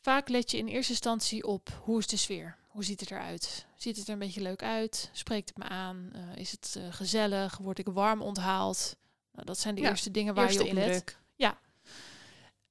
Vaak 0.00 0.28
let 0.28 0.50
je 0.50 0.58
in 0.58 0.66
eerste 0.66 0.92
instantie 0.92 1.46
op 1.46 1.80
hoe 1.82 1.98
is 1.98 2.06
de 2.06 2.16
sfeer? 2.16 2.56
Hoe 2.68 2.84
ziet 2.84 3.00
het 3.00 3.10
eruit? 3.10 3.66
Ziet 3.76 3.96
het 3.96 4.06
er 4.06 4.12
een 4.12 4.18
beetje 4.18 4.40
leuk 4.40 4.62
uit? 4.62 5.10
Spreekt 5.12 5.48
het 5.48 5.58
me 5.58 5.64
aan? 5.64 6.10
Uh, 6.16 6.36
is 6.36 6.50
het 6.50 6.78
gezellig? 6.90 7.58
Word 7.58 7.78
ik 7.78 7.86
warm 7.86 8.22
onthaald? 8.22 8.96
Nou, 9.32 9.46
dat 9.46 9.58
zijn 9.58 9.74
de 9.74 9.80
ja, 9.80 9.88
eerste 9.88 10.10
dingen 10.10 10.34
waar 10.34 10.52
je 10.52 10.64
op 10.64 10.72
let. 10.72 11.18
Ja. 11.36 11.58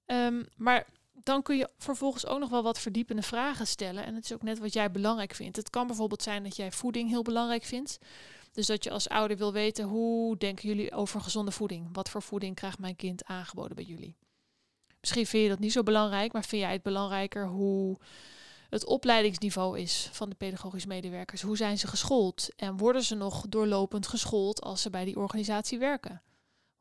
Um, 0.06 0.48
maar 0.56 0.88
dan 1.24 1.42
kun 1.42 1.58
je 1.58 1.70
vervolgens 1.78 2.26
ook 2.26 2.40
nog 2.40 2.50
wel 2.50 2.64
wat 2.64 2.80
verdiepende 2.80 3.22
vragen 3.22 3.68
stellen. 3.68 4.06
En 4.06 4.16
het 4.16 4.24
is 4.26 4.34
ook 4.34 4.44
net 4.44 4.60
wat 4.60 4.74
jij 4.74 4.92
belangrijk 4.92 5.34
vindt. 5.34 5.58
Het 5.58 5.70
kan 5.70 5.88
bijvoorbeeld 5.88 6.24
zijn 6.24 6.44
dat 6.44 6.56
jij 6.56 6.72
voeding 6.72 7.10
heel 7.10 7.22
belangrijk 7.22 7.64
vindt. 7.64 7.98
Dus 8.52 8.68
dat 8.68 8.84
je 8.84 8.92
als 8.92 9.10
ouder 9.10 9.38
wil 9.38 9.54
weten 9.54 9.86
hoe 9.86 10.38
denken 10.38 10.68
jullie 10.68 10.92
over 10.94 11.22
gezonde 11.22 11.52
voeding? 11.52 11.90
Wat 11.92 12.10
voor 12.10 12.22
voeding 12.22 12.56
krijgt 12.56 12.80
mijn 12.80 12.96
kind 12.96 13.26
aangeboden 13.26 13.76
bij 13.76 13.86
jullie? 13.86 14.16
Misschien 15.00 15.26
vind 15.26 15.44
je 15.44 15.50
dat 15.50 15.60
niet 15.60 15.72
zo 15.72 15.84
belangrijk, 15.84 16.34
maar 16.34 16.46
vind 16.46 16.62
jij 16.62 16.72
het 16.72 16.84
belangrijker 16.84 17.48
hoe 17.48 17.98
het 18.70 18.86
opleidingsniveau 18.86 19.80
is 19.80 20.10
van 20.12 20.30
de 20.30 20.36
pedagogisch 20.36 20.86
medewerkers? 20.86 21.42
Hoe 21.42 21.58
zijn 21.58 21.78
ze 21.78 21.88
geschoold? 21.88 22.50
En 22.56 22.78
worden 22.78 23.04
ze 23.04 23.16
nog 23.16 23.46
doorlopend 23.50 24.08
geschoold 24.08 24.62
als 24.62 24.82
ze 24.82 24.90
bij 24.90 25.06
die 25.06 25.18
organisatie 25.18 25.80
werken? 25.80 26.22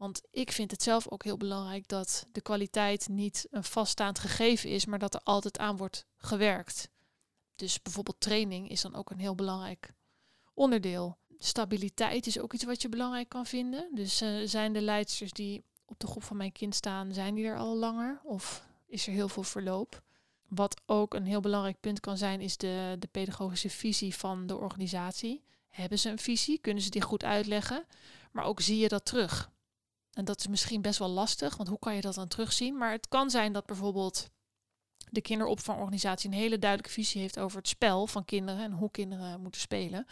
Want 0.00 0.22
ik 0.30 0.52
vind 0.52 0.70
het 0.70 0.82
zelf 0.82 1.08
ook 1.08 1.24
heel 1.24 1.36
belangrijk 1.36 1.88
dat 1.88 2.26
de 2.32 2.40
kwaliteit 2.40 3.08
niet 3.08 3.46
een 3.50 3.64
vaststaand 3.64 4.18
gegeven 4.18 4.70
is, 4.70 4.84
maar 4.84 4.98
dat 4.98 5.14
er 5.14 5.20
altijd 5.24 5.58
aan 5.58 5.76
wordt 5.76 6.06
gewerkt. 6.16 6.88
Dus 7.54 7.82
bijvoorbeeld 7.82 8.20
training 8.20 8.70
is 8.70 8.80
dan 8.80 8.94
ook 8.94 9.10
een 9.10 9.18
heel 9.18 9.34
belangrijk 9.34 9.92
onderdeel. 10.54 11.18
Stabiliteit 11.38 12.26
is 12.26 12.38
ook 12.38 12.52
iets 12.52 12.64
wat 12.64 12.82
je 12.82 12.88
belangrijk 12.88 13.28
kan 13.28 13.46
vinden. 13.46 13.88
Dus 13.94 14.22
uh, 14.22 14.48
zijn 14.48 14.72
de 14.72 14.80
leidsters 14.80 15.32
die 15.32 15.64
op 15.84 15.98
de 15.98 16.06
groep 16.06 16.22
van 16.22 16.36
mijn 16.36 16.52
kind 16.52 16.74
staan, 16.74 17.14
zijn 17.14 17.34
die 17.34 17.46
er 17.46 17.58
al 17.58 17.76
langer? 17.76 18.20
Of 18.24 18.66
is 18.86 19.06
er 19.06 19.12
heel 19.12 19.28
veel 19.28 19.42
verloop? 19.42 20.02
Wat 20.48 20.80
ook 20.86 21.14
een 21.14 21.26
heel 21.26 21.40
belangrijk 21.40 21.80
punt 21.80 22.00
kan 22.00 22.18
zijn, 22.18 22.40
is 22.40 22.56
de, 22.56 22.96
de 22.98 23.08
pedagogische 23.10 23.70
visie 23.70 24.14
van 24.14 24.46
de 24.46 24.56
organisatie. 24.56 25.42
Hebben 25.68 25.98
ze 25.98 26.10
een 26.10 26.18
visie? 26.18 26.58
Kunnen 26.58 26.82
ze 26.82 26.90
die 26.90 27.02
goed 27.02 27.24
uitleggen? 27.24 27.84
Maar 28.32 28.44
ook 28.44 28.60
zie 28.60 28.78
je 28.78 28.88
dat 28.88 29.04
terug. 29.04 29.50
En 30.20 30.26
dat 30.26 30.38
is 30.38 30.46
misschien 30.46 30.82
best 30.82 30.98
wel 30.98 31.08
lastig, 31.08 31.56
want 31.56 31.68
hoe 31.68 31.78
kan 31.78 31.94
je 31.94 32.00
dat 32.00 32.14
dan 32.14 32.28
terugzien? 32.28 32.76
Maar 32.76 32.92
het 32.92 33.08
kan 33.08 33.30
zijn 33.30 33.52
dat 33.52 33.66
bijvoorbeeld 33.66 34.30
de 35.10 35.20
kinderopvangorganisatie 35.20 36.30
een 36.30 36.36
hele 36.36 36.58
duidelijke 36.58 36.94
visie 36.94 37.20
heeft 37.20 37.38
over 37.38 37.58
het 37.58 37.68
spel 37.68 38.06
van 38.06 38.24
kinderen 38.24 38.62
en 38.62 38.72
hoe 38.72 38.90
kinderen 38.90 39.40
moeten 39.40 39.60
spelen. 39.60 40.06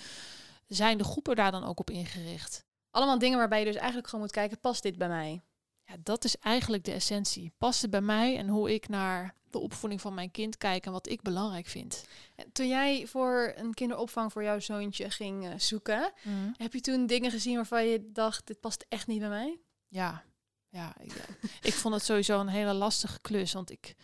Zijn 0.66 0.98
de 0.98 1.04
groepen 1.04 1.36
daar 1.36 1.50
dan 1.50 1.64
ook 1.64 1.80
op 1.80 1.90
ingericht? 1.90 2.64
Allemaal 2.90 3.18
dingen 3.18 3.38
waarbij 3.38 3.58
je 3.58 3.64
dus 3.64 3.74
eigenlijk 3.74 4.06
gewoon 4.08 4.24
moet 4.24 4.34
kijken, 4.34 4.60
past 4.60 4.82
dit 4.82 4.98
bij 4.98 5.08
mij? 5.08 5.40
Ja, 5.84 5.94
dat 6.02 6.24
is 6.24 6.36
eigenlijk 6.36 6.84
de 6.84 6.92
essentie. 6.92 7.52
Past 7.58 7.82
het 7.82 7.90
bij 7.90 8.00
mij 8.00 8.36
en 8.36 8.48
hoe 8.48 8.74
ik 8.74 8.88
naar 8.88 9.34
de 9.50 9.58
opvoeding 9.58 10.00
van 10.00 10.14
mijn 10.14 10.30
kind 10.30 10.56
kijk 10.56 10.86
en 10.86 10.92
wat 10.92 11.08
ik 11.08 11.22
belangrijk 11.22 11.66
vind. 11.66 12.04
Toen 12.52 12.68
jij 12.68 13.06
voor 13.06 13.52
een 13.56 13.74
kinderopvang 13.74 14.32
voor 14.32 14.42
jouw 14.42 14.58
zoontje 14.58 15.10
ging 15.10 15.44
uh, 15.44 15.52
zoeken, 15.56 16.12
mm. 16.22 16.54
heb 16.56 16.72
je 16.72 16.80
toen 16.80 17.06
dingen 17.06 17.30
gezien 17.30 17.54
waarvan 17.54 17.86
je 17.86 18.10
dacht, 18.12 18.46
dit 18.46 18.60
past 18.60 18.86
echt 18.88 19.06
niet 19.06 19.20
bij 19.20 19.28
mij? 19.28 19.58
Ja, 19.88 20.24
ja, 20.68 20.94
ik, 21.00 21.12
ik 21.60 21.72
vond 21.72 21.94
het 21.94 22.04
sowieso 22.04 22.40
een 22.40 22.48
hele 22.48 22.72
lastige 22.72 23.20
klus, 23.20 23.52
want 23.52 23.70
ik 23.70 23.94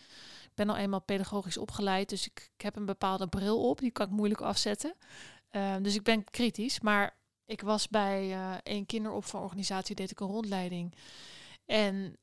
ben 0.53 0.69
al 0.69 0.75
eenmaal 0.75 1.01
pedagogisch 1.01 1.57
opgeleid, 1.57 2.09
dus 2.09 2.25
ik, 2.25 2.51
ik 2.57 2.61
heb 2.61 2.75
een 2.75 2.85
bepaalde 2.85 3.27
bril 3.27 3.69
op, 3.69 3.79
die 3.79 3.91
kan 3.91 4.05
ik 4.05 4.11
moeilijk 4.11 4.41
afzetten. 4.41 4.95
Uh, 5.51 5.75
dus 5.81 5.95
ik 5.95 6.03
ben 6.03 6.23
kritisch, 6.23 6.79
maar 6.79 7.17
Ik 7.45 7.61
was 7.61 7.87
bij 7.87 8.29
uh, 8.29 8.55
een 8.63 8.85
kinderopvangorganisatie, 8.85 9.95
deed 9.95 10.11
ik 10.11 10.19
een 10.19 10.27
rondleiding. 10.27 10.93
En 11.65 12.17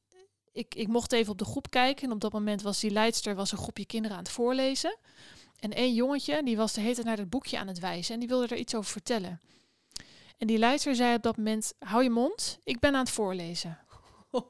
ik, 0.53 0.75
ik 0.75 0.89
mocht 0.89 1.13
even 1.13 1.33
op 1.33 1.39
de 1.39 1.45
groep 1.45 1.71
kijken. 1.71 2.07
En 2.07 2.13
op 2.13 2.21
dat 2.21 2.33
moment 2.33 2.63
was 2.63 2.81
die 2.81 2.91
leidster 2.91 3.35
was 3.35 3.53
een 3.53 3.59
groepje 3.59 3.87
kinderen 3.87 4.17
aan 4.17 4.23
het 4.23 4.33
voorlezen. 4.33 4.97
En 5.59 5.73
één 5.73 5.95
jongetje, 5.95 6.43
die 6.43 6.57
was 6.57 6.73
de 6.73 6.81
hele 6.81 6.95
tijd 6.95 7.07
naar 7.07 7.17
het 7.17 7.31
boekje 7.31 7.59
aan 7.59 7.67
het 7.67 7.79
wijzen. 7.79 8.15
En 8.15 8.21
die 8.21 8.29
wilde 8.29 8.47
er 8.47 8.61
iets 8.61 8.75
over 8.75 8.91
vertellen. 8.91 9.41
En 10.43 10.49
die 10.49 10.59
leidster 10.59 10.95
zei 10.95 11.15
op 11.15 11.23
dat 11.23 11.37
moment, 11.37 11.75
hou 11.79 12.03
je 12.03 12.11
mond, 12.11 12.59
ik 12.65 12.79
ben 12.79 12.95
aan 12.95 13.01
het 13.01 13.11
voorlezen. 13.11 13.79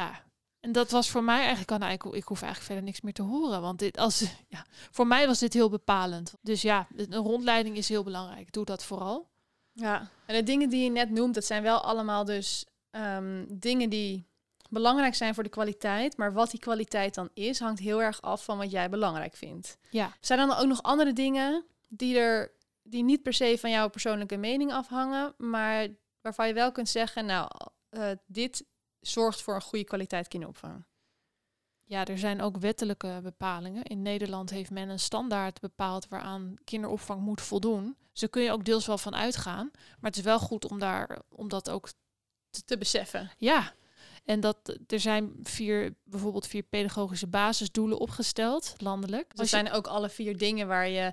ja, 0.00 0.22
en 0.60 0.72
dat 0.72 0.90
was 0.90 1.10
voor 1.10 1.24
mij 1.24 1.38
eigenlijk, 1.38 1.70
nou, 1.80 1.92
ik, 1.92 2.04
ik 2.04 2.24
hoef 2.24 2.42
eigenlijk 2.42 2.62
verder 2.62 2.84
niks 2.84 3.00
meer 3.00 3.12
te 3.12 3.22
horen. 3.22 3.60
Want 3.60 3.78
dit, 3.78 3.98
als, 3.98 4.24
ja, 4.48 4.66
voor 4.90 5.06
mij 5.06 5.26
was 5.26 5.38
dit 5.38 5.52
heel 5.52 5.68
bepalend. 5.68 6.34
Dus 6.40 6.62
ja, 6.62 6.86
een 6.96 7.14
rondleiding 7.14 7.76
is 7.76 7.88
heel 7.88 8.02
belangrijk. 8.02 8.52
Doe 8.52 8.64
dat 8.64 8.84
vooral. 8.84 9.28
Ja, 9.72 10.08
en 10.26 10.34
de 10.34 10.42
dingen 10.42 10.68
die 10.68 10.84
je 10.84 10.90
net 10.90 11.10
noemt, 11.10 11.34
dat 11.34 11.44
zijn 11.44 11.62
wel 11.62 11.80
allemaal 11.80 12.24
dus 12.24 12.66
um, 12.90 13.46
dingen 13.48 13.90
die 13.90 14.26
belangrijk 14.68 15.14
zijn 15.14 15.34
voor 15.34 15.42
de 15.42 15.48
kwaliteit. 15.48 16.16
Maar 16.16 16.32
wat 16.32 16.50
die 16.50 16.60
kwaliteit 16.60 17.14
dan 17.14 17.28
is, 17.34 17.58
hangt 17.58 17.80
heel 17.80 18.02
erg 18.02 18.22
af 18.22 18.44
van 18.44 18.58
wat 18.58 18.70
jij 18.70 18.88
belangrijk 18.88 19.36
vindt. 19.36 19.78
Ja. 19.90 20.16
Zijn 20.20 20.38
er 20.38 20.46
dan 20.46 20.56
ook 20.56 20.66
nog 20.66 20.82
andere 20.82 21.12
dingen 21.12 21.64
die 21.88 22.18
er 22.18 22.60
die 22.82 23.02
niet 23.02 23.22
per 23.22 23.32
se 23.32 23.58
van 23.58 23.70
jouw 23.70 23.88
persoonlijke 23.88 24.36
mening 24.36 24.72
afhangen, 24.72 25.34
maar 25.36 25.88
waarvan 26.20 26.46
je 26.46 26.54
wel 26.54 26.72
kunt 26.72 26.88
zeggen, 26.88 27.26
nou, 27.26 27.50
uh, 27.90 28.10
dit 28.26 28.64
zorgt 29.00 29.42
voor 29.42 29.54
een 29.54 29.62
goede 29.62 29.84
kwaliteit 29.84 30.28
kinderopvang? 30.28 30.84
Ja, 31.84 32.04
er 32.04 32.18
zijn 32.18 32.40
ook 32.40 32.56
wettelijke 32.56 33.20
bepalingen. 33.22 33.82
In 33.82 34.02
Nederland 34.02 34.50
heeft 34.50 34.70
men 34.70 34.88
een 34.88 34.98
standaard 34.98 35.60
bepaald 35.60 36.08
waaraan 36.08 36.54
kinderopvang 36.64 37.20
moet 37.20 37.40
voldoen. 37.40 37.96
Dus 38.10 38.20
daar 38.20 38.30
kun 38.30 38.42
je 38.42 38.50
ook 38.50 38.64
deels 38.64 38.86
wel 38.86 38.98
van 38.98 39.14
uitgaan. 39.14 39.70
Maar 39.72 40.10
het 40.10 40.16
is 40.16 40.22
wel 40.22 40.38
goed 40.38 40.70
om, 40.70 40.78
daar, 40.78 41.18
om 41.28 41.48
dat 41.48 41.70
ook 41.70 41.88
te, 42.50 42.64
te 42.64 42.78
beseffen. 42.78 43.30
Ja, 43.36 43.72
en 44.24 44.40
dat 44.40 44.78
er 44.86 45.00
zijn 45.00 45.32
vier, 45.42 45.94
bijvoorbeeld 46.04 46.46
vier 46.46 46.62
pedagogische 46.62 47.26
basisdoelen 47.26 47.98
opgesteld, 47.98 48.74
landelijk. 48.76 49.30
Dus 49.30 49.40
er 49.40 49.46
zijn 49.46 49.70
ook 49.70 49.86
alle 49.86 50.08
vier 50.08 50.38
dingen 50.38 50.66
waar 50.66 50.88
je 50.88 51.12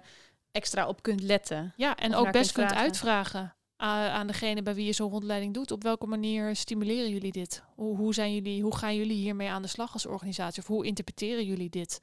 extra 0.52 0.88
op 0.88 1.02
kunt 1.02 1.22
letten. 1.22 1.74
Ja, 1.76 1.96
en 1.96 2.16
ook 2.16 2.32
best 2.32 2.52
kunt, 2.52 2.68
kunt 2.68 2.80
uitvragen 2.80 3.54
aan 3.80 4.28
degene 4.28 4.62
bij 4.62 4.76
wie 4.76 4.86
je 4.86 4.94
zo'n 4.94 5.12
rondleiding 5.12 5.54
doet. 5.54 5.72
Op 5.72 5.84
welke 5.84 6.06
manier 6.06 6.56
stimuleren 6.56 7.10
jullie 7.10 7.32
dit? 7.32 7.64
Hoe, 7.76 7.98
hoe, 7.98 8.14
zijn 8.14 8.34
jullie, 8.34 8.62
hoe 8.62 8.76
gaan 8.76 8.96
jullie 8.96 9.18
hiermee 9.18 9.50
aan 9.50 9.62
de 9.62 9.68
slag 9.68 9.94
als 9.94 10.06
organisatie? 10.06 10.62
Of 10.62 10.68
hoe 10.68 10.86
interpreteren 10.86 11.46
jullie 11.46 11.70
dit? 11.70 12.02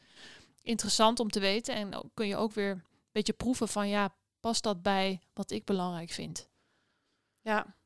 Interessant 0.62 1.20
om 1.20 1.30
te 1.30 1.40
weten. 1.40 1.74
En 1.74 2.10
kun 2.14 2.26
je 2.26 2.36
ook 2.36 2.52
weer 2.52 2.70
een 2.70 2.84
beetje 3.12 3.32
proeven 3.32 3.68
van 3.68 3.88
ja, 3.88 4.14
past 4.40 4.62
dat 4.62 4.82
bij 4.82 5.20
wat 5.32 5.50
ik 5.50 5.64
belangrijk 5.64 6.10
vind? 6.10 6.48
Ja. 7.40 7.76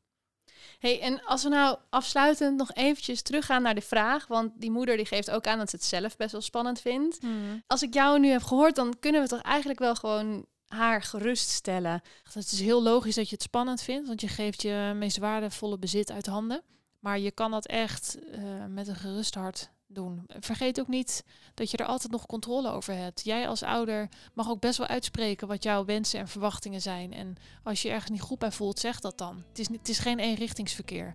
Hey, 0.79 1.01
en 1.01 1.23
als 1.23 1.43
we 1.43 1.49
nou 1.49 1.77
afsluitend 1.89 2.57
nog 2.57 2.73
eventjes 2.73 3.21
teruggaan 3.21 3.61
naar 3.61 3.75
de 3.75 3.81
vraag, 3.81 4.27
want 4.27 4.51
die 4.55 4.71
moeder 4.71 4.97
die 4.97 5.05
geeft 5.05 5.31
ook 5.31 5.47
aan 5.47 5.57
dat 5.57 5.69
ze 5.69 5.75
het 5.75 5.85
zelf 5.85 6.17
best 6.17 6.31
wel 6.31 6.41
spannend 6.41 6.81
vindt. 6.81 7.17
Hmm. 7.21 7.63
Als 7.67 7.81
ik 7.81 7.93
jou 7.93 8.19
nu 8.19 8.27
heb 8.27 8.43
gehoord, 8.43 8.75
dan 8.75 8.99
kunnen 8.99 9.21
we 9.21 9.27
toch 9.27 9.41
eigenlijk 9.41 9.79
wel 9.79 9.95
gewoon 9.95 10.45
haar 10.67 11.01
geruststellen. 11.01 12.01
Het 12.33 12.51
is 12.51 12.59
heel 12.59 12.83
logisch 12.83 13.15
dat 13.15 13.29
je 13.29 13.35
het 13.35 13.43
spannend 13.43 13.81
vindt, 13.81 14.07
want 14.07 14.21
je 14.21 14.27
geeft 14.27 14.61
je 14.61 14.93
meest 14.95 15.17
waardevolle 15.17 15.77
bezit 15.77 16.11
uit 16.11 16.25
handen. 16.25 16.61
Maar 16.99 17.19
je 17.19 17.31
kan 17.31 17.51
dat 17.51 17.65
echt 17.65 18.17
uh, 18.17 18.41
met 18.69 18.87
een 18.87 18.95
gerust 18.95 19.35
hart 19.35 19.69
Vergeet 20.39 20.79
ook 20.79 20.87
niet 20.87 21.23
dat 21.53 21.71
je 21.71 21.77
er 21.77 21.85
altijd 21.85 22.11
nog 22.11 22.25
controle 22.25 22.69
over 22.69 22.93
hebt. 22.93 23.23
Jij 23.23 23.47
als 23.47 23.63
ouder 23.63 24.09
mag 24.33 24.49
ook 24.49 24.59
best 24.59 24.77
wel 24.77 24.87
uitspreken 24.87 25.47
wat 25.47 25.63
jouw 25.63 25.85
wensen 25.85 26.19
en 26.19 26.27
verwachtingen 26.27 26.81
zijn. 26.81 27.13
En 27.13 27.35
als 27.63 27.81
je 27.81 27.89
ergens 27.89 28.11
niet 28.11 28.21
goed 28.21 28.39
bij 28.39 28.51
voelt, 28.51 28.79
zeg 28.79 28.99
dat 28.99 29.17
dan. 29.17 29.43
Het 29.49 29.59
is, 29.59 29.67
het 29.69 29.89
is 29.89 29.99
geen 29.99 30.19
eenrichtingsverkeer. 30.19 31.13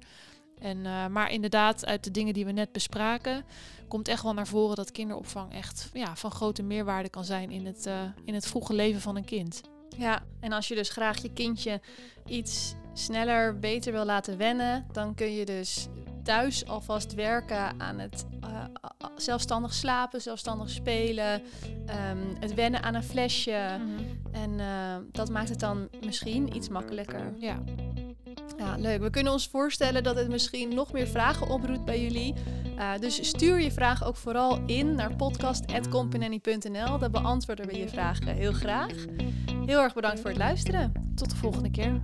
En, 0.59 0.77
uh, 0.77 1.07
maar 1.07 1.31
inderdaad, 1.31 1.87
uit 1.87 2.05
de 2.05 2.11
dingen 2.11 2.35
die 2.35 2.45
we 2.45 2.53
net 2.53 2.73
bespraken, 2.73 3.45
komt 3.89 4.09
echt 4.09 4.23
wel 4.23 4.35
naar 4.35 4.47
voren 4.47 4.77
dat 4.77 4.93
kinderopvang 4.93 5.53
echt 5.53 5.91
ja, 5.93 6.17
van 6.17 6.31
grote 6.31 6.63
meerwaarde 6.63 7.09
kan 7.09 7.25
zijn 7.25 7.51
in 7.51 7.67
het, 7.67 7.87
uh, 7.87 8.03
in 8.25 8.35
het 8.35 8.47
vroege 8.47 8.75
leven 8.75 9.01
van 9.01 9.17
een 9.17 9.25
kind. 9.25 9.61
Ja, 9.97 10.23
en 10.41 10.53
als 10.53 10.69
je 10.69 10.75
dus 10.75 10.89
graag 10.89 11.23
je 11.23 11.33
kindje 11.33 11.81
iets 12.27 12.75
sneller, 12.93 13.59
beter 13.59 13.93
wil 13.93 14.05
laten 14.05 14.37
wennen, 14.37 14.87
dan 14.93 15.15
kun 15.15 15.33
je 15.33 15.45
dus 15.45 15.87
thuis 16.27 16.67
alvast 16.67 17.15
werken 17.15 17.81
aan 17.81 17.99
het 17.99 18.27
uh, 18.45 18.65
zelfstandig 19.17 19.75
slapen, 19.75 20.21
zelfstandig 20.21 20.71
spelen, 20.71 21.43
um, 22.11 22.37
het 22.41 22.55
wennen 22.55 22.83
aan 22.83 22.95
een 22.95 23.03
flesje. 23.03 23.79
Mm 23.79 23.97
-hmm. 23.97 24.33
En 24.33 24.51
uh, 24.59 24.97
dat 25.13 25.31
maakt 25.31 25.49
het 25.49 25.61
dan 25.61 25.89
misschien 26.05 26.57
iets 26.57 26.69
makkelijker. 26.69 27.33
Ja. 27.39 27.63
Ja, 28.57 28.77
leuk. 28.79 29.01
We 29.01 29.11
kunnen 29.11 29.33
ons 29.33 29.49
voorstellen 29.49 30.03
dat 30.03 30.17
het 30.17 30.29
misschien 30.29 30.75
nog 30.75 30.93
meer 30.93 31.07
vragen 31.07 31.49
oproept 31.49 31.85
bij 31.85 32.03
jullie. 32.03 32.35
Uh, 32.79 32.91
dus 33.01 33.29
stuur 33.29 33.61
je 33.61 33.73
vraag 33.73 34.05
ook 34.05 34.17
vooral 34.17 34.61
in 34.67 34.95
naar 34.95 35.17
podcast.company.nl. 35.17 36.99
Dan 36.99 37.11
beantwoorden 37.11 37.67
we 37.67 37.79
je 37.79 37.89
vragen 37.89 38.27
heel 38.27 38.53
graag. 38.53 38.93
Heel 39.67 39.81
erg 39.81 39.95
bedankt 39.95 40.21
voor 40.21 40.31
het 40.31 40.39
luisteren. 40.39 40.93
Tot 41.15 41.31
de 41.31 41.37
volgende 41.37 41.71
keer. 41.71 42.03